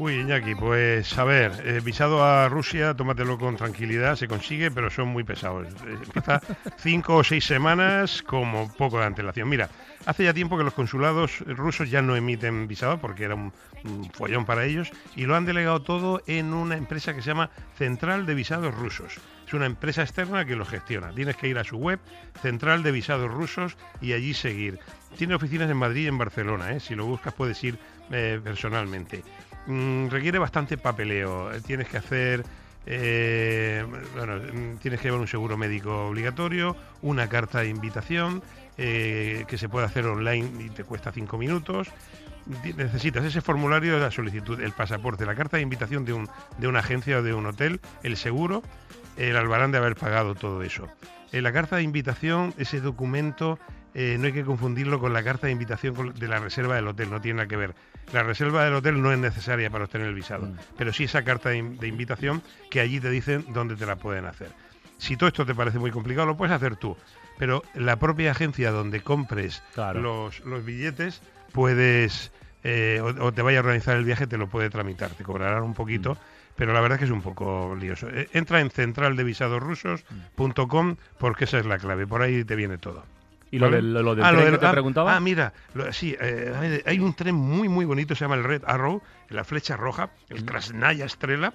Uy, 0.00 0.20
Iñaki, 0.20 0.54
pues 0.54 1.18
a 1.18 1.24
ver, 1.24 1.50
eh, 1.64 1.80
visado 1.84 2.22
a 2.24 2.48
Rusia, 2.48 2.94
tómatelo 2.94 3.36
con 3.36 3.56
tranquilidad, 3.56 4.14
se 4.14 4.28
consigue, 4.28 4.70
pero 4.70 4.90
son 4.90 5.08
muy 5.08 5.24
pesados. 5.24 5.66
Eh, 5.66 5.98
Empieza 6.04 6.40
cinco 6.78 7.16
o 7.16 7.24
seis 7.24 7.44
semanas 7.44 8.22
como 8.22 8.72
poco 8.74 9.00
de 9.00 9.06
antelación. 9.06 9.48
Mira, 9.48 9.68
hace 10.06 10.22
ya 10.22 10.32
tiempo 10.32 10.56
que 10.56 10.62
los 10.62 10.74
consulados 10.74 11.40
rusos 11.40 11.90
ya 11.90 12.00
no 12.00 12.14
emiten 12.14 12.68
visado 12.68 12.98
porque 12.98 13.24
era 13.24 13.34
un, 13.34 13.52
un 13.82 14.08
follón 14.12 14.44
para 14.44 14.66
ellos 14.66 14.88
y 15.16 15.26
lo 15.26 15.34
han 15.34 15.46
delegado 15.46 15.82
todo 15.82 16.22
en 16.28 16.54
una 16.54 16.76
empresa 16.76 17.12
que 17.12 17.20
se 17.20 17.30
llama 17.30 17.50
Central 17.76 18.24
de 18.24 18.34
Visados 18.34 18.72
Rusos. 18.76 19.18
Es 19.48 19.52
una 19.52 19.66
empresa 19.66 20.02
externa 20.02 20.44
que 20.44 20.54
lo 20.54 20.64
gestiona. 20.64 21.10
Tienes 21.10 21.34
que 21.34 21.48
ir 21.48 21.58
a 21.58 21.64
su 21.64 21.76
web, 21.76 21.98
Central 22.40 22.84
de 22.84 22.92
Visados 22.92 23.32
Rusos, 23.32 23.76
y 24.00 24.12
allí 24.12 24.32
seguir. 24.32 24.78
Tiene 25.16 25.34
oficinas 25.34 25.68
en 25.68 25.76
Madrid 25.76 26.04
y 26.04 26.08
en 26.08 26.18
Barcelona. 26.18 26.70
¿eh? 26.70 26.78
Si 26.78 26.94
lo 26.94 27.04
buscas 27.04 27.34
puedes 27.34 27.64
ir 27.64 27.78
eh, 28.12 28.38
personalmente. 28.44 29.24
Mm, 29.68 30.08
requiere 30.08 30.38
bastante 30.38 30.78
papeleo. 30.78 31.52
Eh, 31.52 31.60
Tienes 31.60 31.88
que 31.88 31.98
hacer, 31.98 32.42
eh, 32.86 33.84
bueno, 34.16 34.36
mm, 34.36 34.78
tienes 34.78 34.98
que 34.98 35.08
llevar 35.08 35.20
un 35.20 35.28
seguro 35.28 35.58
médico 35.58 36.06
obligatorio, 36.06 36.74
una 37.02 37.28
carta 37.28 37.60
de 37.60 37.68
invitación 37.68 38.42
eh, 38.78 39.44
que 39.46 39.58
se 39.58 39.68
puede 39.68 39.84
hacer 39.84 40.06
online 40.06 40.50
y 40.64 40.70
te 40.70 40.84
cuesta 40.84 41.12
cinco 41.12 41.36
minutos. 41.36 41.88
Necesitas 42.78 43.26
ese 43.26 43.42
formulario 43.42 43.92
de 43.92 44.00
la 44.00 44.10
solicitud, 44.10 44.58
el 44.58 44.72
pasaporte, 44.72 45.26
la 45.26 45.34
carta 45.34 45.58
de 45.58 45.64
invitación 45.64 46.06
de, 46.06 46.14
un, 46.14 46.30
de 46.56 46.66
una 46.66 46.78
agencia 46.78 47.18
o 47.18 47.22
de 47.22 47.34
un 47.34 47.44
hotel, 47.44 47.78
el 48.02 48.16
seguro, 48.16 48.62
el 49.18 49.36
albarán 49.36 49.70
de 49.70 49.76
haber 49.76 49.96
pagado 49.96 50.34
todo 50.34 50.62
eso. 50.62 50.88
La 51.30 51.52
carta 51.52 51.76
de 51.76 51.82
invitación, 51.82 52.54
ese 52.56 52.80
documento, 52.80 53.58
no 53.94 54.26
hay 54.26 54.32
que 54.32 54.44
confundirlo 54.44 54.98
con 54.98 55.12
la 55.12 55.22
carta 55.22 55.48
de 55.48 55.52
invitación 55.52 56.14
de 56.14 56.28
la 56.28 56.38
reserva 56.38 56.76
del 56.76 56.88
hotel, 56.88 57.10
no 57.10 57.20
tiene 57.20 57.36
nada 57.38 57.48
que 57.48 57.56
ver. 57.56 57.74
La 58.12 58.22
reserva 58.22 58.64
del 58.64 58.74
hotel 58.74 59.00
no 59.02 59.12
es 59.12 59.18
necesaria 59.18 59.70
para 59.70 59.84
obtener 59.84 60.08
el 60.08 60.14
visado, 60.14 60.46
Mm. 60.46 60.56
pero 60.76 60.92
sí 60.92 61.04
esa 61.04 61.22
carta 61.24 61.50
de, 61.50 61.58
in- 61.58 61.78
de 61.78 61.86
invitación 61.88 62.42
que 62.70 62.80
allí 62.80 63.00
te 63.00 63.10
dicen 63.10 63.44
dónde 63.48 63.76
te 63.76 63.86
la 63.86 63.96
pueden 63.96 64.24
hacer. 64.26 64.50
Si 64.96 65.16
todo 65.16 65.28
esto 65.28 65.44
te 65.46 65.54
parece 65.54 65.78
muy 65.78 65.90
complicado, 65.90 66.26
lo 66.26 66.36
puedes 66.36 66.54
hacer 66.54 66.76
tú, 66.76 66.96
pero 67.38 67.62
la 67.74 67.96
propia 67.96 68.30
agencia 68.32 68.70
donde 68.72 69.00
compres 69.00 69.62
Claro. 69.74 70.00
los, 70.00 70.40
los 70.40 70.64
billetes, 70.64 71.22
puedes, 71.52 72.32
eh, 72.64 73.00
o, 73.02 73.26
o 73.26 73.32
te 73.32 73.42
vaya 73.42 73.58
a 73.58 73.60
organizar 73.60 73.96
el 73.96 74.04
viaje, 74.04 74.26
te 74.26 74.38
lo 74.38 74.48
puede 74.48 74.70
tramitar, 74.70 75.10
te 75.10 75.22
cobrarán 75.24 75.62
un 75.62 75.74
poquito, 75.74 76.16
pero 76.56 76.72
la 76.72 76.80
verdad 76.80 76.96
es 76.96 77.00
que 77.00 77.04
es 77.04 77.10
un 77.12 77.22
poco 77.22 77.76
lioso. 77.78 78.08
Eh, 78.10 78.28
entra 78.32 78.60
en 78.60 78.70
centraldevisadosrusos.com 78.70 80.96
porque 81.18 81.44
esa 81.44 81.58
es 81.58 81.66
la 81.66 81.78
clave, 81.78 82.06
por 82.06 82.22
ahí 82.22 82.42
te 82.44 82.56
viene 82.56 82.78
todo. 82.78 83.04
¿Y 83.50 83.58
lo 83.58 83.66
¿Vale? 83.66 83.76
del, 83.76 83.92
lo 83.94 84.14
del 84.14 84.24
Ah, 84.24 84.30
tren 84.32 84.44
del- 84.44 84.52
que 84.54 84.58
te 84.58 84.66
ah, 84.66 84.72
preguntaba? 84.72 85.16
Ah, 85.16 85.20
mira, 85.20 85.52
lo- 85.74 85.92
sí, 85.92 86.14
eh, 86.20 86.52
hay- 86.58 86.82
hay 86.84 86.98
un 87.00 87.14
tren 87.14 87.34
muy, 87.34 87.68
muy 87.68 87.84
bonito, 87.86 88.14
se 88.14 88.24
llama 88.24 88.34
el 88.34 88.44
Red 88.44 88.62
Arrow, 88.66 89.00
la 89.30 89.44
flecha 89.44 89.76
roja, 89.76 90.10
el 90.28 90.44
Krasnaya 90.44 91.04
Estrella, 91.06 91.52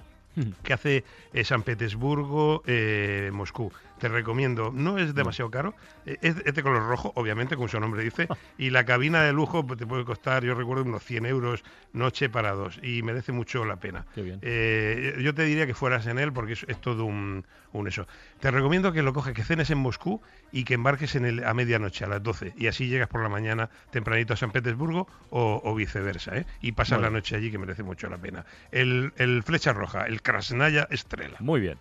que 0.64 0.72
hace 0.72 1.04
eh, 1.32 1.44
San 1.44 1.62
Petersburgo, 1.62 2.62
eh, 2.66 3.30
Moscú. 3.32 3.70
Te 3.98 4.08
recomiendo, 4.08 4.72
no 4.74 4.98
es 4.98 5.14
demasiado 5.14 5.50
caro, 5.50 5.74
eh, 6.04 6.18
es, 6.20 6.36
es 6.44 6.54
de 6.54 6.62
color 6.62 6.82
rojo, 6.88 7.12
obviamente, 7.14 7.54
como 7.54 7.68
su 7.68 7.78
nombre 7.78 8.02
dice, 8.02 8.26
y 8.58 8.70
la 8.70 8.84
cabina 8.84 9.22
de 9.22 9.32
lujo 9.32 9.64
pues, 9.66 9.78
te 9.78 9.86
puede 9.86 10.04
costar, 10.04 10.44
yo 10.44 10.54
recuerdo, 10.54 10.82
unos 10.82 11.02
100 11.04 11.26
euros 11.26 11.62
noche 11.92 12.28
para 12.28 12.52
dos, 12.52 12.78
y 12.82 13.02
merece 13.02 13.32
mucho 13.32 13.64
la 13.64 13.76
pena. 13.76 14.04
Qué 14.14 14.22
bien. 14.22 14.38
Eh, 14.42 15.16
yo 15.20 15.32
te 15.34 15.44
diría 15.44 15.66
que 15.66 15.74
fueras 15.74 16.06
en 16.06 16.18
él 16.18 16.32
porque 16.32 16.54
es, 16.54 16.64
es 16.68 16.80
todo 16.80 17.04
un, 17.04 17.46
un 17.72 17.86
eso. 17.88 18.06
Te 18.40 18.50
recomiendo 18.50 18.92
que 18.92 19.02
lo 19.02 19.12
coges, 19.12 19.32
que 19.32 19.44
cenes 19.44 19.70
en 19.70 19.78
Moscú 19.78 20.20
y 20.50 20.64
que 20.64 20.74
embarques 20.74 21.14
en 21.14 21.24
el, 21.24 21.44
a 21.44 21.54
medianoche, 21.54 22.04
a 22.04 22.08
las 22.08 22.22
12, 22.22 22.54
y 22.56 22.66
así 22.66 22.88
llegas 22.88 23.08
por 23.08 23.22
la 23.22 23.28
mañana 23.28 23.70
tempranito 23.90 24.34
a 24.34 24.36
San 24.36 24.50
Petersburgo 24.50 25.06
o, 25.30 25.60
o 25.64 25.74
viceversa, 25.74 26.36
¿eh? 26.36 26.46
y 26.60 26.72
pasas 26.72 26.98
Bueno. 26.98 27.12
la 27.12 27.18
noche 27.18 27.36
allí 27.36 27.50
que 27.50 27.58
merece 27.58 27.84
mucho 27.84 28.08
la 28.08 28.18
pena. 28.18 28.44
El, 28.72 29.12
el 29.16 29.42
Flecha 29.44 29.72
Roja, 29.72 30.04
el 30.06 30.20
Krasnaya 30.20 30.88
Estrella. 30.90 31.36
Muy 31.38 31.60
bien. 31.60 31.78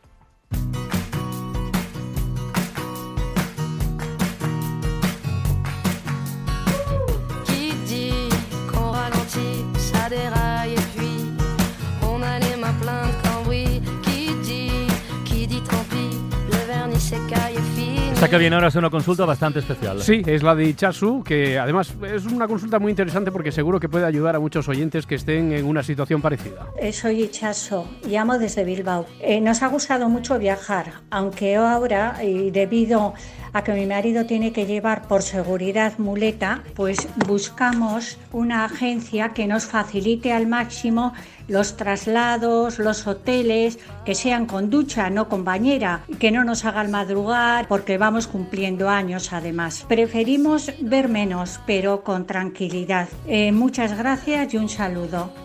Esta 18.23 18.37
que 18.37 18.39
viene 18.39 18.55
ahora 18.55 18.69
es 18.69 18.75
una 18.75 18.89
consulta 18.89 19.25
bastante 19.25 19.59
especial. 19.59 20.01
Sí, 20.01 20.21
es 20.25 20.43
la 20.43 20.55
de 20.55 20.63
Ichasu, 20.63 21.25
que 21.25 21.59
además 21.59 21.93
es 22.09 22.23
una 22.23 22.47
consulta 22.47 22.79
muy 22.79 22.91
interesante 22.91 23.33
porque 23.33 23.51
seguro 23.51 23.81
que 23.81 23.89
puede 23.89 24.05
ayudar 24.05 24.37
a 24.37 24.39
muchos 24.39 24.69
oyentes 24.69 25.05
que 25.05 25.15
estén 25.15 25.51
en 25.51 25.65
una 25.65 25.83
situación 25.83 26.21
parecida. 26.21 26.69
Eh, 26.79 26.93
soy 26.93 27.23
Ichaso, 27.23 27.85
llamo 28.05 28.37
desde 28.37 28.63
Bilbao. 28.63 29.05
Eh, 29.19 29.41
nos 29.41 29.61
ha 29.61 29.67
gustado 29.67 30.07
mucho 30.07 30.39
viajar, 30.39 31.01
aunque 31.09 31.57
ahora, 31.57 32.23
y 32.23 32.49
debido 32.49 33.13
a 33.51 33.61
que 33.61 33.73
mi 33.73 33.85
marido 33.85 34.25
tiene 34.25 34.53
que 34.53 34.65
llevar 34.65 35.05
por 35.05 35.21
seguridad 35.21 35.97
muleta, 35.97 36.63
pues 36.75 37.09
buscamos 37.27 38.17
una 38.31 38.63
agencia 38.63 39.33
que 39.33 39.47
nos 39.47 39.65
facilite 39.65 40.31
al 40.31 40.47
máximo 40.47 41.13
los 41.47 41.77
traslados, 41.77 42.79
los 42.79 43.07
hoteles, 43.07 43.79
que 44.05 44.15
sean 44.15 44.45
con 44.45 44.69
ducha, 44.69 45.09
no 45.09 45.29
con 45.29 45.43
bañera, 45.43 46.03
que 46.19 46.31
no 46.31 46.43
nos 46.43 46.65
hagan 46.65 46.91
madrugar 46.91 47.67
porque 47.67 47.97
vamos 47.97 48.27
cumpliendo 48.27 48.89
años 48.89 49.33
además. 49.33 49.85
Preferimos 49.87 50.71
ver 50.79 51.09
menos, 51.09 51.59
pero 51.65 52.03
con 52.03 52.25
tranquilidad. 52.25 53.09
Eh, 53.27 53.51
muchas 53.51 53.97
gracias 53.97 54.53
y 54.53 54.57
un 54.57 54.69
saludo. 54.69 55.42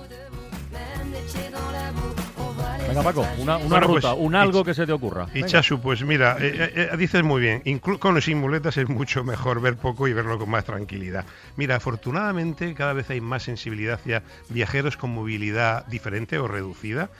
Venga, 2.98 3.02
Paco, 3.12 3.26
una, 3.40 3.56
una 3.58 3.68
Bueno, 3.68 3.86
pues, 3.88 4.04
ruta, 4.04 4.14
un 4.14 4.34
algo 4.34 4.64
que 4.64 4.74
se 4.74 4.86
te 4.86 4.92
ocurra. 4.92 5.26
Y. 5.34 5.42
Chasu, 5.44 5.80
pues 5.80 6.02
mira, 6.02 6.36
eh, 6.40 6.52
eh, 6.74 6.88
eh, 6.92 6.96
dices 6.96 7.22
muy 7.22 7.40
bien, 7.40 7.62
inclu- 7.64 7.98
con 7.98 8.16
o 8.16 8.20
sin 8.20 8.38
muletas 8.38 8.76
es 8.76 8.88
mucho 8.88 9.24
mejor 9.24 9.60
ver 9.60 9.76
poco 9.76 10.08
y 10.08 10.12
verlo 10.12 10.38
con 10.38 10.50
más 10.50 10.64
tranquilidad. 10.64 11.24
Mira, 11.56 11.76
afortunadamente 11.76 12.74
cada 12.74 12.92
vez 12.92 13.08
hay 13.10 13.20
más 13.20 13.42
sensibilidad 13.44 13.94
hacia 13.94 14.22
viajeros 14.48 14.96
con 14.96 15.10
movilidad 15.10 15.86
diferente 15.86 16.38
o 16.38 16.48
reducida. 16.48 17.10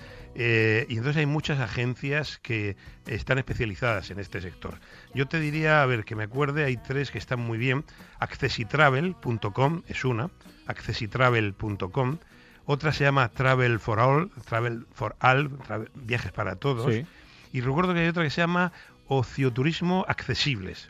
eh, 0.41 0.87
y 0.89 0.97
entonces 0.99 1.17
hay 1.19 1.27
muchas 1.27 1.59
agencias 1.59 2.39
que 2.39 2.77
están 3.07 3.39
especializadas 3.39 4.11
en 4.11 4.21
este 4.21 4.41
sector. 4.41 4.79
Yo 5.15 5.27
te 5.27 5.41
diría, 5.41 5.83
a 5.83 5.87
ver, 5.87 6.05
que 6.05 6.15
me 6.15 6.25
acuerde, 6.25 6.65
hay 6.65 6.77
tres 6.77 7.11
que 7.11 7.19
están 7.19 7.41
muy 7.41 7.59
bien. 7.59 7.85
Accessitravel.com 8.21 9.83
es 9.89 10.05
una, 10.05 10.31
accessitravel.com. 10.67 12.19
Otra 12.71 12.93
se 12.93 13.03
llama 13.05 13.31
Travel 13.31 13.81
for 13.81 13.99
All, 13.99 14.31
Travel 14.45 14.87
for 14.93 15.17
All, 15.21 15.49
travel- 15.67 15.91
viajes 15.95 16.33
para 16.33 16.57
todos. 16.57 16.93
Sí. 16.93 17.07
Y 17.55 17.63
recuerdo 17.63 17.95
que 17.95 18.01
hay 18.01 18.09
otra 18.09 18.25
que 18.25 18.29
se 18.31 18.43
llama 18.43 18.73
Ocioturismo 19.07 20.05
Accesibles, 20.07 20.87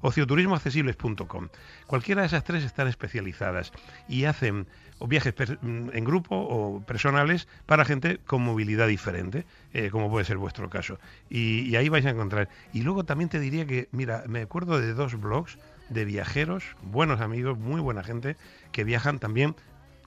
ocioturismoaccesibles.com. 0.00 1.48
Cualquiera 1.86 2.22
de 2.22 2.26
esas 2.26 2.42
tres 2.42 2.64
están 2.64 2.88
especializadas 2.88 3.70
y 4.08 4.24
hacen 4.24 4.66
o 4.98 5.06
viajes 5.06 5.34
mm, 5.60 5.90
en 5.92 6.04
grupo 6.04 6.34
o 6.36 6.80
personales 6.84 7.46
para 7.66 7.84
gente 7.84 8.18
con 8.26 8.42
movilidad 8.42 8.88
diferente, 8.88 9.46
eh, 9.74 9.90
como 9.90 10.10
puede 10.10 10.24
ser 10.24 10.38
vuestro 10.38 10.68
caso. 10.70 10.98
Y, 11.30 11.60
y 11.68 11.76
ahí 11.76 11.88
vais 11.88 12.04
a 12.06 12.10
encontrar. 12.10 12.48
Y 12.72 12.82
luego 12.82 13.04
también 13.04 13.28
te 13.28 13.38
diría 13.38 13.64
que, 13.64 13.88
mira, 13.92 14.24
me 14.26 14.40
acuerdo 14.42 14.80
de 14.80 14.92
dos 14.92 15.14
blogs 15.20 15.56
de 15.88 16.04
viajeros, 16.04 16.64
buenos 16.82 17.20
amigos, 17.20 17.56
muy 17.58 17.80
buena 17.80 18.02
gente, 18.02 18.36
que 18.72 18.82
viajan 18.82 19.20
también 19.20 19.54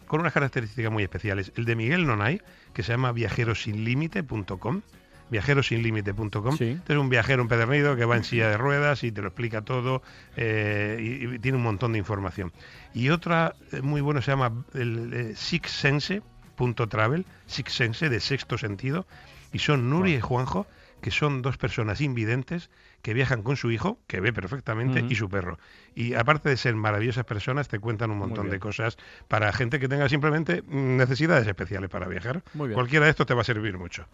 con 0.09 0.21
unas 0.21 0.33
características 0.33 0.91
muy 0.91 1.03
especiales. 1.03 1.53
El 1.55 1.65
de 1.65 1.75
Miguel 1.75 2.07
Nonay, 2.07 2.41
que 2.73 2.81
se 2.81 2.91
llama 2.91 3.11
viajerosinlimite.com, 3.11 4.81
viajerosinlimite.com. 5.29 6.57
Sí. 6.57 6.69
Este 6.71 6.93
es 6.93 6.99
un 6.99 7.09
viajero 7.09 7.43
empedernido 7.43 7.95
que 7.95 8.05
va 8.05 8.17
en 8.17 8.23
silla 8.23 8.49
de 8.49 8.57
ruedas 8.57 9.03
y 9.03 9.11
te 9.11 9.21
lo 9.21 9.27
explica 9.27 9.61
todo 9.61 10.01
eh, 10.35 10.97
y, 10.99 11.35
y 11.35 11.39
tiene 11.39 11.59
un 11.59 11.63
montón 11.63 11.91
de 11.91 11.99
información. 11.99 12.51
Y 12.95 13.09
otra 13.09 13.53
eh, 13.71 13.81
muy 13.81 14.01
buena 14.01 14.23
se 14.23 14.31
llama 14.31 14.65
el, 14.73 15.13
eh, 15.13 15.33
sixsense.travel, 15.35 17.27
sixsense 17.45 18.09
de 18.09 18.19
sexto 18.19 18.57
sentido, 18.57 19.05
y 19.53 19.59
son 19.59 19.91
Nuri 19.91 20.15
y 20.15 20.21
Juanjo, 20.21 20.65
que 21.01 21.11
son 21.11 21.43
dos 21.43 21.57
personas 21.57 22.01
invidentes 22.01 22.71
que 23.01 23.13
viajan 23.13 23.43
con 23.43 23.55
su 23.57 23.71
hijo, 23.71 23.99
que 24.07 24.19
ve 24.19 24.33
perfectamente, 24.33 25.05
y 25.07 25.15
su 25.15 25.29
perro. 25.29 25.57
Y 25.95 26.13
aparte 26.13 26.49
de 26.49 26.57
ser 26.57 26.75
maravillosas 26.75 27.25
personas, 27.25 27.67
te 27.67 27.79
cuentan 27.79 28.11
un 28.11 28.17
montón 28.17 28.49
de 28.49 28.59
cosas 28.59 28.97
para 29.27 29.51
gente 29.53 29.79
que 29.79 29.87
tenga 29.87 30.09
simplemente 30.09 30.61
mm, 30.63 30.97
necesidades 30.97 31.47
especiales 31.47 31.89
para 31.89 32.07
viajar. 32.07 32.43
Muy 32.53 32.67
bien. 32.69 32.75
Cualquiera 32.75 33.05
de 33.05 33.11
estos 33.11 33.25
te 33.27 33.33
va 33.33 33.41
a 33.41 33.45
servir 33.45 33.77
mucho. 33.77 34.05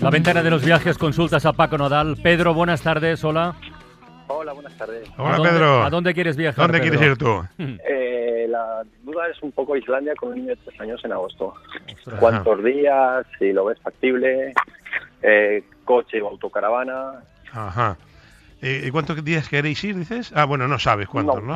La 0.00 0.10
ventana 0.10 0.42
de 0.42 0.50
los 0.50 0.62
viajes, 0.64 0.98
consultas 0.98 1.46
a 1.46 1.52
Paco 1.54 1.78
Nodal. 1.78 2.18
Pedro, 2.22 2.52
buenas 2.52 2.82
tardes, 2.82 3.24
hola. 3.24 3.54
Hola, 4.26 4.52
buenas 4.52 4.76
tardes. 4.76 5.08
Hola 5.16 5.34
¿A 5.34 5.36
dónde- 5.36 5.50
Pedro. 5.52 5.82
¿A 5.82 5.90
dónde 5.90 6.14
quieres 6.14 6.36
viajar? 6.36 6.66
¿Dónde 6.70 6.80
quieres 6.80 7.00
ir 7.00 7.16
tú? 7.16 7.42
La 8.74 8.84
duda 9.02 9.28
es 9.28 9.42
un 9.42 9.52
poco 9.52 9.76
Islandia 9.76 10.14
con 10.16 10.30
un 10.30 10.36
niño 10.36 10.48
de 10.48 10.56
tres 10.56 10.80
años 10.80 11.04
en 11.04 11.12
agosto. 11.12 11.54
Ostras. 11.92 12.20
¿Cuántos 12.20 12.64
días? 12.64 13.26
Si 13.38 13.52
lo 13.52 13.66
ves 13.66 13.78
factible. 13.80 14.52
Eh, 15.22 15.62
coche 15.84 16.20
o 16.20 16.28
autocaravana. 16.28 17.22
Ajá. 17.52 17.96
Eh, 18.66 18.84
¿Y 18.86 18.90
cuántos 18.90 19.22
días 19.22 19.46
queréis 19.50 19.84
ir, 19.84 19.94
dices? 19.96 20.32
Ah, 20.34 20.46
bueno, 20.46 20.66
no 20.66 20.78
sabes 20.78 21.06
cuántos, 21.06 21.42
¿no? 21.42 21.54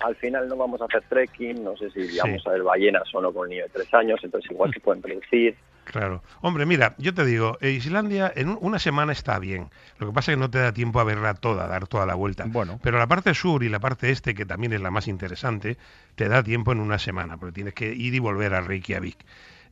Al 0.00 0.16
final 0.16 0.48
no 0.48 0.56
vamos 0.56 0.80
a 0.80 0.86
hacer 0.86 1.02
trekking. 1.08 1.62
No 1.62 1.76
sé 1.76 1.88
si 1.90 2.08
Sí. 2.08 2.18
vamos 2.18 2.44
a 2.46 2.50
ver 2.50 2.62
ballenas 2.64 3.04
o 3.14 3.20
no 3.22 3.32
con 3.32 3.42
un 3.44 3.50
niño 3.50 3.62
de 3.62 3.68
tres 3.68 3.94
años. 3.94 4.18
Entonces 4.24 4.50
igual 4.50 4.72
se 4.74 4.80
pueden 4.80 5.00
reducir. 5.02 5.56
Claro. 5.84 6.22
Hombre, 6.42 6.66
mira, 6.66 6.94
yo 6.98 7.14
te 7.14 7.24
digo, 7.24 7.56
eh, 7.60 7.70
Islandia 7.70 8.30
en 8.34 8.48
un- 8.50 8.58
una 8.60 8.78
semana 8.80 9.12
está 9.12 9.38
bien. 9.38 9.70
Lo 9.98 10.08
que 10.08 10.12
pasa 10.12 10.32
es 10.32 10.36
que 10.36 10.40
no 10.40 10.50
te 10.50 10.58
da 10.58 10.72
tiempo 10.72 10.98
a 11.00 11.04
verla 11.04 11.32
toda, 11.34 11.64
a 11.64 11.68
dar 11.68 11.86
toda 11.86 12.04
la 12.06 12.14
vuelta. 12.14 12.44
Bueno. 12.48 12.78
Pero 12.82 12.98
la 12.98 13.06
parte 13.06 13.32
sur 13.34 13.62
y 13.62 13.68
la 13.68 13.78
parte 13.78 14.10
este, 14.10 14.34
que 14.34 14.44
también 14.44 14.72
es 14.72 14.80
la 14.82 14.90
más 14.90 15.06
interesante, 15.08 15.78
te 16.16 16.28
da 16.28 16.42
tiempo 16.42 16.72
en 16.72 16.80
una 16.80 16.98
semana, 16.98 17.36
porque 17.38 17.52
tienes 17.54 17.72
que 17.74 17.94
ir 17.94 18.14
y 18.14 18.18
volver 18.18 18.52
a 18.54 18.60
Reykjavik. 18.60 19.16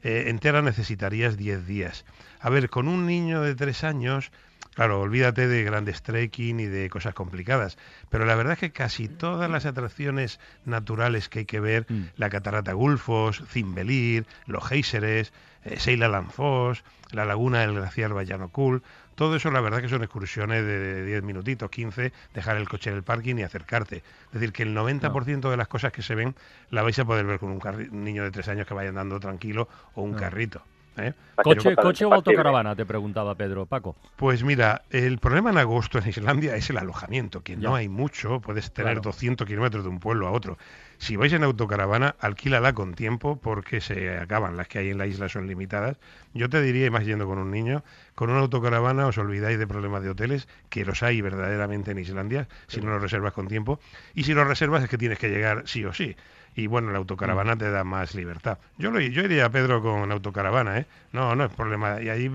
Eh, 0.05 0.27
entera 0.29 0.63
necesitarías 0.63 1.37
10 1.37 1.67
días. 1.67 2.05
A 2.41 2.49
ver, 2.49 2.71
con 2.71 2.87
un 2.89 3.07
niño 3.07 3.43
de 3.43 3.55
3 3.57 3.83
años, 3.85 4.31
claro, 4.77 5.01
olvídate 5.01 5.49
de 5.49 5.65
grandes 5.65 6.03
trekking 6.03 6.61
y 6.61 6.67
de 6.67 6.91
cosas 6.91 7.15
complicadas. 7.15 7.79
Pero 8.11 8.27
la 8.27 8.35
verdad 8.35 8.53
es 8.53 8.59
que 8.59 8.73
casi 8.73 9.09
todas 9.09 9.51
las 9.51 9.65
atracciones 9.65 10.39
naturales 10.67 11.31
que 11.31 11.41
hay 11.41 11.45
que 11.47 11.61
ver, 11.61 11.87
Mm. 11.89 12.03
la 12.17 12.29
Catarata 12.29 12.75
Gulfos, 12.75 13.43
Zimbelir, 13.49 14.27
los 14.47 14.63
géiseres, 14.69 15.33
eh, 15.65 15.81
Seila 15.81 16.09
Lanfos, 16.09 16.85
la 17.11 17.25
laguna 17.25 17.61
del 17.61 17.73
glaciar 17.73 18.13
Vallanocul, 18.15 18.83
todo 19.15 19.37
eso 19.37 19.51
la 19.51 19.63
verdad 19.63 19.81
que 19.81 19.89
son 19.89 20.03
excursiones 20.03 20.63
de 20.67 21.07
10 21.07 21.23
minutitos, 21.23 21.71
15, 21.71 22.13
dejar 22.35 22.59
el 22.59 22.69
coche 22.69 22.91
en 22.91 22.97
el 22.97 23.03
parking 23.03 23.37
y 23.37 23.45
acercarte. 23.45 24.03
Es 24.27 24.33
decir, 24.33 24.53
que 24.53 24.63
el 24.63 24.75
90% 24.75 25.51
de 25.51 25.57
las 25.57 25.69
cosas 25.69 25.91
que 25.91 26.03
se 26.03 26.15
ven 26.15 26.35
la 26.71 26.83
vais 26.83 26.99
a 26.99 27.07
poder 27.07 27.25
ver 27.25 27.39
con 27.39 27.51
un, 27.51 28.05
niño 28.05 28.25
de 28.25 28.31
3 28.31 28.47
años 28.49 28.67
que 28.67 28.75
vaya 28.75 28.91
andando 28.91 29.19
tranquilo 29.21 29.71
o 29.95 30.03
un 30.03 30.11
No. 30.13 30.17
carrito. 30.19 30.63
¿Eh? 30.97 31.13
¿Coche, 31.37 31.57
Totalmente 31.57 31.83
¿Coche 31.83 32.05
o 32.07 32.15
autocaravana? 32.15 32.75
Te 32.75 32.87
preguntaba 32.87 33.35
Pedro. 33.35 33.67
Paco. 33.67 33.97
Pues 34.17 34.43
mira, 34.43 34.83
el 34.91 35.19
problema 35.19 35.51
en 35.51 35.59
agosto 35.59 35.99
en 35.99 36.09
Islandia 36.09 36.57
es 36.57 36.71
el 36.71 36.79
alojamiento, 36.79 37.43
que 37.43 37.57
Ya. 37.57 37.69
no 37.69 37.75
hay 37.75 37.89
mucho, 37.89 38.41
puedes 38.41 38.73
tener 38.73 38.95
Claro. 38.95 39.11
200 39.11 39.47
kilómetros 39.47 39.85
de 39.85 39.91
un 39.91 40.01
pueblo 40.01 40.27
a 40.29 40.31
otro. 40.31 40.57
Si 40.99 41.17
vais 41.17 41.33
en 41.35 41.45
autocaravana, 41.45 42.17
alquílala 42.21 42.73
con 42.73 42.95
tiempo 42.95 43.39
porque 43.43 43.81
se 43.83 44.17
acaban, 44.19 44.57
las 44.57 44.67
que 44.69 44.79
hay 44.79 44.91
en 44.91 44.99
la 44.99 45.07
isla 45.07 45.29
son 45.29 45.47
limitadas. 45.47 45.99
Yo 46.33 46.49
te 46.49 46.63
diría, 46.63 46.87
y 46.87 46.91
más 46.91 47.05
yendo 47.05 47.27
con 47.27 47.39
un 47.39 47.51
niño, 47.51 47.85
con 48.17 48.31
una 48.31 48.41
autocaravana 48.41 49.07
os 49.07 49.17
olvidáis 49.19 49.59
de 49.61 49.67
problemas 49.69 50.03
de 50.03 50.11
hoteles, 50.11 50.49
que 50.69 50.85
los 50.85 51.05
hay 51.05 51.21
verdaderamente 51.21 51.93
en 51.93 51.99
Islandia, 52.01 52.49
si 52.67 52.81
no 52.81 52.91
los 52.91 53.01
reservas 53.03 53.33
con 53.33 53.47
tiempo. 53.47 53.79
Y 54.15 54.25
si 54.25 54.35
los 54.35 54.49
reservas 54.49 54.83
es 54.83 54.91
que 54.91 54.99
tienes 54.99 55.19
que 55.21 55.29
llegar 55.29 55.63
sí 55.67 55.85
o 55.85 55.93
sí. 55.93 56.17
Y 56.59 56.67
bueno, 56.69 56.91
la 56.91 56.97
autocaravana 56.97 57.55
Mm. 57.55 57.59
te 57.59 57.71
da 57.71 57.85
más 57.85 58.15
libertad. 58.15 58.57
Yo 58.79 58.91
lo 58.91 58.99
yo 58.99 59.23
iría, 59.23 59.51
Pedro, 59.51 59.83
con 59.83 60.11
autocaravana, 60.11 60.79
¿eh? 60.79 60.87
No, 61.13 61.37
no 61.37 61.45
es 61.45 61.53
problema. 61.53 62.01
Y 62.01 62.09
ahí 62.09 62.31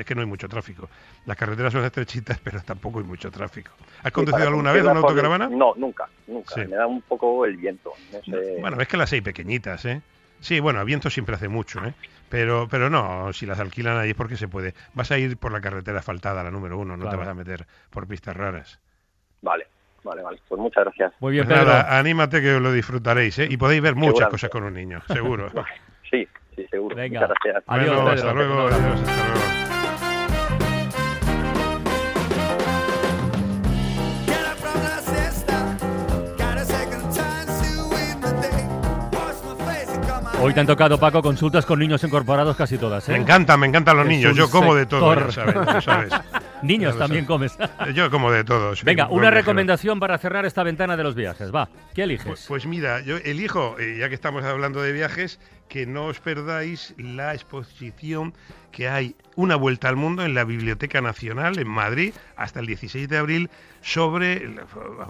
es 0.00 0.04
que 0.04 0.14
no 0.16 0.22
hay 0.22 0.26
mucho 0.26 0.48
tráfico. 0.48 0.88
Las 1.26 1.36
carreteras 1.36 1.72
son 1.72 1.84
estrechitas, 1.84 2.40
pero 2.44 2.60
tampoco 2.60 2.98
hay 2.98 3.04
mucho 3.04 3.30
tráfico. 3.30 3.70
¿Has 4.02 4.10
conducido 4.10 4.48
alguna 4.48 4.72
vez 4.72 4.82
una 4.82 4.94
autocaravana? 4.98 5.48
No, 5.48 5.74
nunca, 5.76 6.08
nunca. 6.26 6.56
Me 6.56 6.74
da 6.74 6.88
un 6.88 7.02
poco 7.02 7.46
el 7.46 7.56
viento. 7.56 7.92
No 8.12 8.20
sé. 8.24 8.56
Bueno, 8.60 8.80
es 8.80 8.88
que 8.88 8.96
las 8.96 9.12
hay 9.12 9.20
pequeñitas, 9.20 9.84
¿eh? 9.84 10.02
Sí, 10.40 10.58
bueno, 10.60 10.80
a 10.80 10.84
viento 10.84 11.10
siempre 11.10 11.34
hace 11.36 11.48
mucho, 11.48 11.84
¿eh? 11.84 11.94
Pero, 12.28 12.66
pero 12.70 12.88
no, 12.90 13.32
si 13.32 13.44
las 13.46 13.58
alquilan 13.60 13.98
ahí 13.98 14.10
es 14.10 14.16
porque 14.16 14.36
se 14.36 14.48
puede. 14.48 14.74
Vas 14.94 15.10
a 15.10 15.18
ir 15.18 15.36
por 15.36 15.52
la 15.52 15.60
carretera 15.60 15.98
asfaltada, 15.98 16.42
la 16.44 16.50
número 16.50 16.78
uno, 16.78 16.96
no 16.96 17.02
Claro. 17.02 17.10
te 17.18 17.20
vas 17.24 17.28
a 17.28 17.34
meter 17.34 17.66
por 17.90 18.06
pistas 18.06 18.36
raras. 18.36 18.80
Vale, 19.42 19.66
vale, 20.04 20.22
vale. 20.22 20.38
Pues 20.48 20.60
muchas 20.60 20.84
gracias. 20.84 21.12
Muy 21.20 21.32
bien, 21.32 21.46
Pues 21.46 21.58
Pedro. 21.58 21.70
nada, 21.72 21.98
anímate 21.98 22.40
que 22.40 22.58
lo 22.60 22.72
disfrutaréis, 22.72 23.38
¿eh? 23.40 23.48
Y 23.50 23.56
podéis 23.56 23.82
ver 23.82 23.96
muchas 23.96 24.28
cosas 24.28 24.48
con 24.50 24.64
un 24.64 24.74
niño, 24.74 25.00
seguro. 25.08 25.50
Sí, 26.10 26.26
sí, 26.56 26.66
seguro. 26.68 26.96
Venga. 26.96 27.20
Muchas 27.20 27.36
gracias. 27.44 27.64
Adiós, 27.68 27.94
Bueno, 27.94 28.10
Pedro. 28.10 28.28
hasta 28.28 28.32
luego, 28.34 28.60
adiós, 28.66 29.00
hasta 29.08 29.26
luego. 29.34 29.59
Hoy 40.42 40.54
te 40.54 40.60
han 40.60 40.66
tocado, 40.66 40.98
Paco, 40.98 41.20
consultas 41.20 41.66
con 41.66 41.78
niños 41.78 42.02
incorporados 42.02 42.56
casi 42.56 42.78
todas. 42.78 43.06
¿eh? 43.08 43.12
Me 43.12 43.18
encantan, 43.18 43.60
me 43.60 43.66
encantan 43.66 43.96
los 43.98 44.06
Es 44.06 44.10
niños. 44.10 44.34
Yo 44.36 44.50
como 44.50 44.74
de 44.74 44.86
todo, 44.86 45.14
ya 45.14 45.30
sabes, 45.30 45.54
ya 45.54 45.80
sabes. 45.82 46.12
Niños 46.62 46.94
Ya 46.94 46.98
también 47.00 47.26
sabes. 47.26 47.52
comes. 47.56 47.94
Yo 47.94 48.10
como 48.10 48.30
de 48.32 48.42
todo. 48.44 48.72
Venga, 48.82 49.06
un 49.06 49.12
una 49.18 49.22
viajero. 49.22 49.40
recomendación 49.40 50.00
para 50.00 50.16
cerrar 50.18 50.46
esta 50.46 50.62
ventana 50.62 50.96
de 50.96 51.02
los 51.02 51.14
viajes. 51.14 51.54
Va, 51.54 51.68
¿qué 51.94 52.04
eliges? 52.04 52.26
Pues, 52.26 52.44
pues 52.48 52.66
mira, 52.66 53.00
yo 53.00 53.16
elijo, 53.18 53.76
eh, 53.78 53.96
ya 53.98 54.08
que 54.08 54.14
estamos 54.14 54.42
hablando 54.44 54.80
de 54.82 54.92
viajes, 54.92 55.40
que 55.68 55.86
no 55.86 56.06
os 56.06 56.20
perdáis 56.20 56.94
la 56.98 57.34
exposición 57.34 58.34
que 58.72 58.88
hay 58.88 59.16
una 59.36 59.56
vuelta 59.56 59.88
al 59.88 59.96
mundo 59.96 60.24
en 60.24 60.34
la 60.34 60.44
Biblioteca 60.44 61.00
Nacional 61.00 61.58
en 61.58 61.68
Madrid 61.68 62.12
hasta 62.36 62.60
el 62.60 62.66
16 62.66 63.08
de 63.08 63.16
abril 63.18 63.50
sobre, 63.82 64.48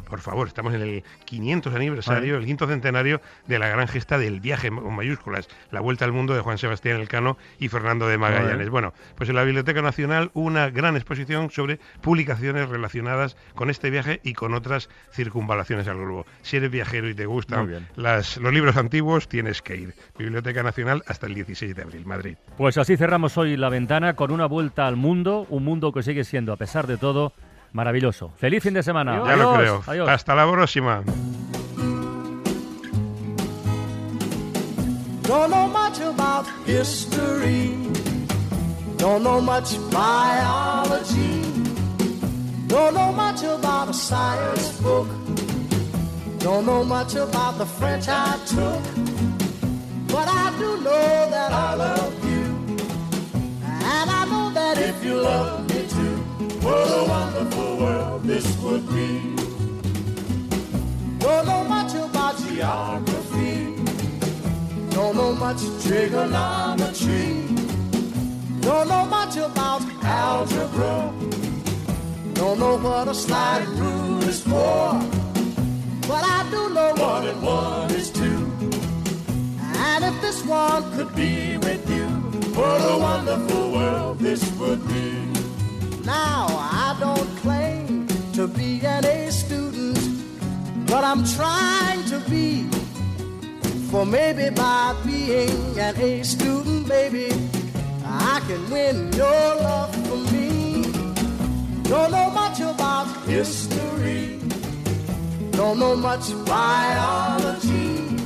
por 0.08 0.20
favor, 0.20 0.48
estamos 0.48 0.74
en 0.74 0.82
el 0.82 1.04
500 1.24 1.74
aniversario, 1.74 2.36
el 2.36 2.46
quinto 2.46 2.66
centenario 2.66 3.20
de 3.46 3.58
la 3.58 3.68
gran 3.68 3.88
gesta 3.88 4.18
del 4.18 4.40
viaje 4.40 4.70
con 4.70 4.94
mayúsculas, 4.94 5.48
la 5.70 5.80
vuelta 5.80 6.04
al 6.04 6.12
mundo 6.12 6.34
de 6.34 6.40
Juan 6.40 6.58
Sebastián 6.58 7.00
Elcano 7.00 7.36
y 7.58 7.68
Fernando 7.68 8.06
de 8.06 8.18
Magallanes. 8.18 8.70
Bueno, 8.70 8.92
pues 9.16 9.28
en 9.28 9.36
la 9.36 9.44
Biblioteca 9.44 9.82
Nacional 9.82 10.30
una 10.34 10.70
gran 10.70 10.96
exposición 10.96 11.50
sobre 11.50 11.80
publicaciones 12.00 12.68
relacionadas 12.68 13.36
con 13.54 13.70
este 13.70 13.90
viaje 13.90 14.20
y 14.22 14.34
con 14.34 14.54
otras 14.54 14.88
circunvalaciones 15.12 15.88
al 15.88 15.98
globo. 15.98 16.26
Si 16.42 16.56
eres 16.56 16.70
viajero 16.70 17.08
y 17.08 17.14
te 17.14 17.26
gustan 17.26 17.88
las, 17.96 18.36
los 18.36 18.52
libros 18.52 18.76
antiguos, 18.76 19.28
tienes 19.28 19.62
que 19.62 19.76
ir. 19.76 19.94
Biblioteca 20.18 20.62
Nacional 20.62 21.02
hasta 21.06 21.26
el 21.26 21.34
16 21.34 21.74
de 21.74 21.82
abril, 21.82 22.06
Madrid. 22.06 22.36
Pues 22.56 22.78
así 22.78 22.96
cerramos 22.96 23.36
hoy 23.38 23.56
la 23.56 23.68
ventana 23.68 24.14
con 24.14 24.30
una 24.30 24.46
vuelta 24.46 24.86
al 24.86 24.96
mundo, 24.96 25.46
un 25.50 25.64
mundo 25.64 25.92
que 25.92 26.02
sigue 26.02 26.24
siendo, 26.24 26.52
a 26.52 26.56
pesar 26.56 26.86
de 26.86 26.96
todo, 26.96 27.32
maravilloso. 27.72 28.32
Feliz 28.36 28.62
fin 28.62 28.74
de 28.74 28.82
semana. 28.82 29.22
Ya 29.26 29.36
lo 29.36 29.54
creo. 29.54 29.82
Adiós. 29.86 30.08
Hasta 30.08 30.34
la 30.34 30.50
próxima. 30.50 31.02
Don't 35.22 35.50
know 35.50 35.68
much 35.68 36.00
about 36.00 36.46
history. 36.66 37.72
Don't 38.96 39.22
know 39.22 39.40
much 39.40 39.78
biology. 39.90 41.42
Don't 42.66 42.94
know 42.94 43.12
much 43.12 43.42
about 43.44 43.88
a 43.88 43.94
science 43.94 44.80
book. 44.82 45.06
Don't 46.40 46.66
know 46.66 46.82
much 46.84 47.14
about 47.14 47.58
the 47.58 47.66
French 47.66 48.08
I 48.08 48.38
took. 48.46 48.82
But 50.08 50.26
I 50.28 50.52
do 50.58 50.82
know 50.82 51.30
that 51.30 51.52
I 51.52 51.74
love 51.76 52.24
you. 52.24 52.44
And 53.64 54.10
I 54.10 54.24
know 54.26 54.50
that 54.52 54.78
if 54.78 55.04
you 55.04 55.14
love 55.14 55.68
me 55.68 55.69
would 58.70 58.88
be. 58.88 59.34
Don't 61.18 61.44
know 61.46 61.64
much 61.64 61.92
about 61.94 62.38
geography. 62.38 63.74
Don't 64.90 65.16
know 65.16 65.32
much 65.32 65.60
trigonometry. 65.82 67.26
Don't 68.60 68.88
know 68.88 69.04
much 69.06 69.36
about 69.38 69.82
algebra. 70.04 71.12
Don't 72.34 72.58
know 72.60 72.76
what 72.76 73.08
a 73.08 73.14
slide 73.14 73.66
rule 73.80 74.22
is 74.22 74.40
for. 74.42 74.84
But 76.06 76.22
I 76.36 76.46
do 76.50 76.70
know 76.72 76.94
one 76.94 77.26
and 77.26 77.42
one 77.42 77.90
is 77.90 78.10
two. 78.10 78.40
And 79.90 80.04
if 80.04 80.20
this 80.20 80.44
one 80.44 80.82
could 80.94 81.12
be 81.16 81.56
with 81.58 81.84
you, 81.90 82.06
what 82.58 82.78
a 82.78 82.96
wonderful 82.98 83.72
world 83.72 84.18
this 84.20 84.42
would 84.58 84.86
be. 84.86 85.10
Now, 86.04 86.46
I 86.48 86.96
don't 87.00 87.30
claim 87.38 87.79
to 88.40 88.48
be 88.48 88.80
an 88.86 89.04
A 89.04 89.30
student, 89.30 89.98
but 90.86 91.04
I'm 91.04 91.22
trying 91.36 92.02
to 92.06 92.18
be. 92.20 92.66
For 93.90 94.06
maybe 94.06 94.48
by 94.48 94.96
being 95.04 95.78
an 95.78 95.94
A 96.00 96.22
student, 96.22 96.88
baby, 96.88 97.28
I 98.02 98.40
can 98.48 98.62
win 98.70 99.12
your 99.12 99.48
love 99.66 99.94
for 100.06 100.20
me. 100.32 100.84
Don't 101.82 102.12
know 102.12 102.30
much 102.30 102.60
about 102.60 103.08
history, 103.26 104.40
don't 105.50 105.78
know 105.78 105.94
much 105.94 106.32
biology, 106.46 108.16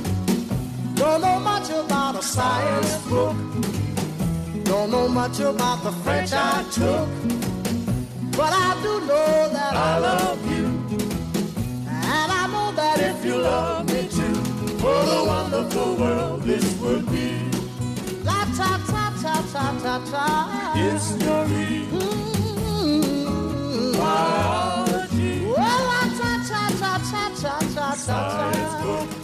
don't 0.95 1.19
know 1.25 1.39
much 1.41 1.69
about 1.71 2.15
a 2.15 2.21
science 2.21 2.95
book, 3.09 3.35
don't 4.63 4.91
know 4.91 5.09
much 5.09 5.41
about 5.41 5.83
the 5.83 5.91
French 6.03 6.31
I 6.31 6.63
took. 6.71 7.54
But 8.37 8.51
I 8.51 8.75
do 8.83 8.99
know 9.07 9.49
that 9.53 9.73
I 9.73 9.97
love 9.97 10.45
you. 10.51 10.65
And 11.87 12.31
I 12.41 12.47
know 12.51 12.71
that 12.75 12.99
if 12.99 13.23
you 13.23 13.37
love 13.37 13.87
me 13.87 14.09
too, 14.09 14.35
what 14.83 15.07
a 15.07 15.23
wonderful 15.25 15.95
world 15.95 16.41
this 16.43 16.77
would 16.81 17.05
be. 17.09 17.39
La 18.25 18.43
ta 18.57 18.77
ta 18.91 19.13
ta 19.23 19.35
ta 19.53 19.65
ta 19.83 19.95
ta. 20.11 20.73
It's 20.75 21.13
the 21.15 21.45
mm-hmm. 21.47 22.25
biology. 23.97 25.45
Well, 25.45 25.81
la 25.91 26.01
ta 26.19 26.31
ta 26.49 26.61
ta 26.81 26.93
ta 27.11 27.23
ta 27.41 27.55
ta 27.73 27.95
ta. 28.05 29.14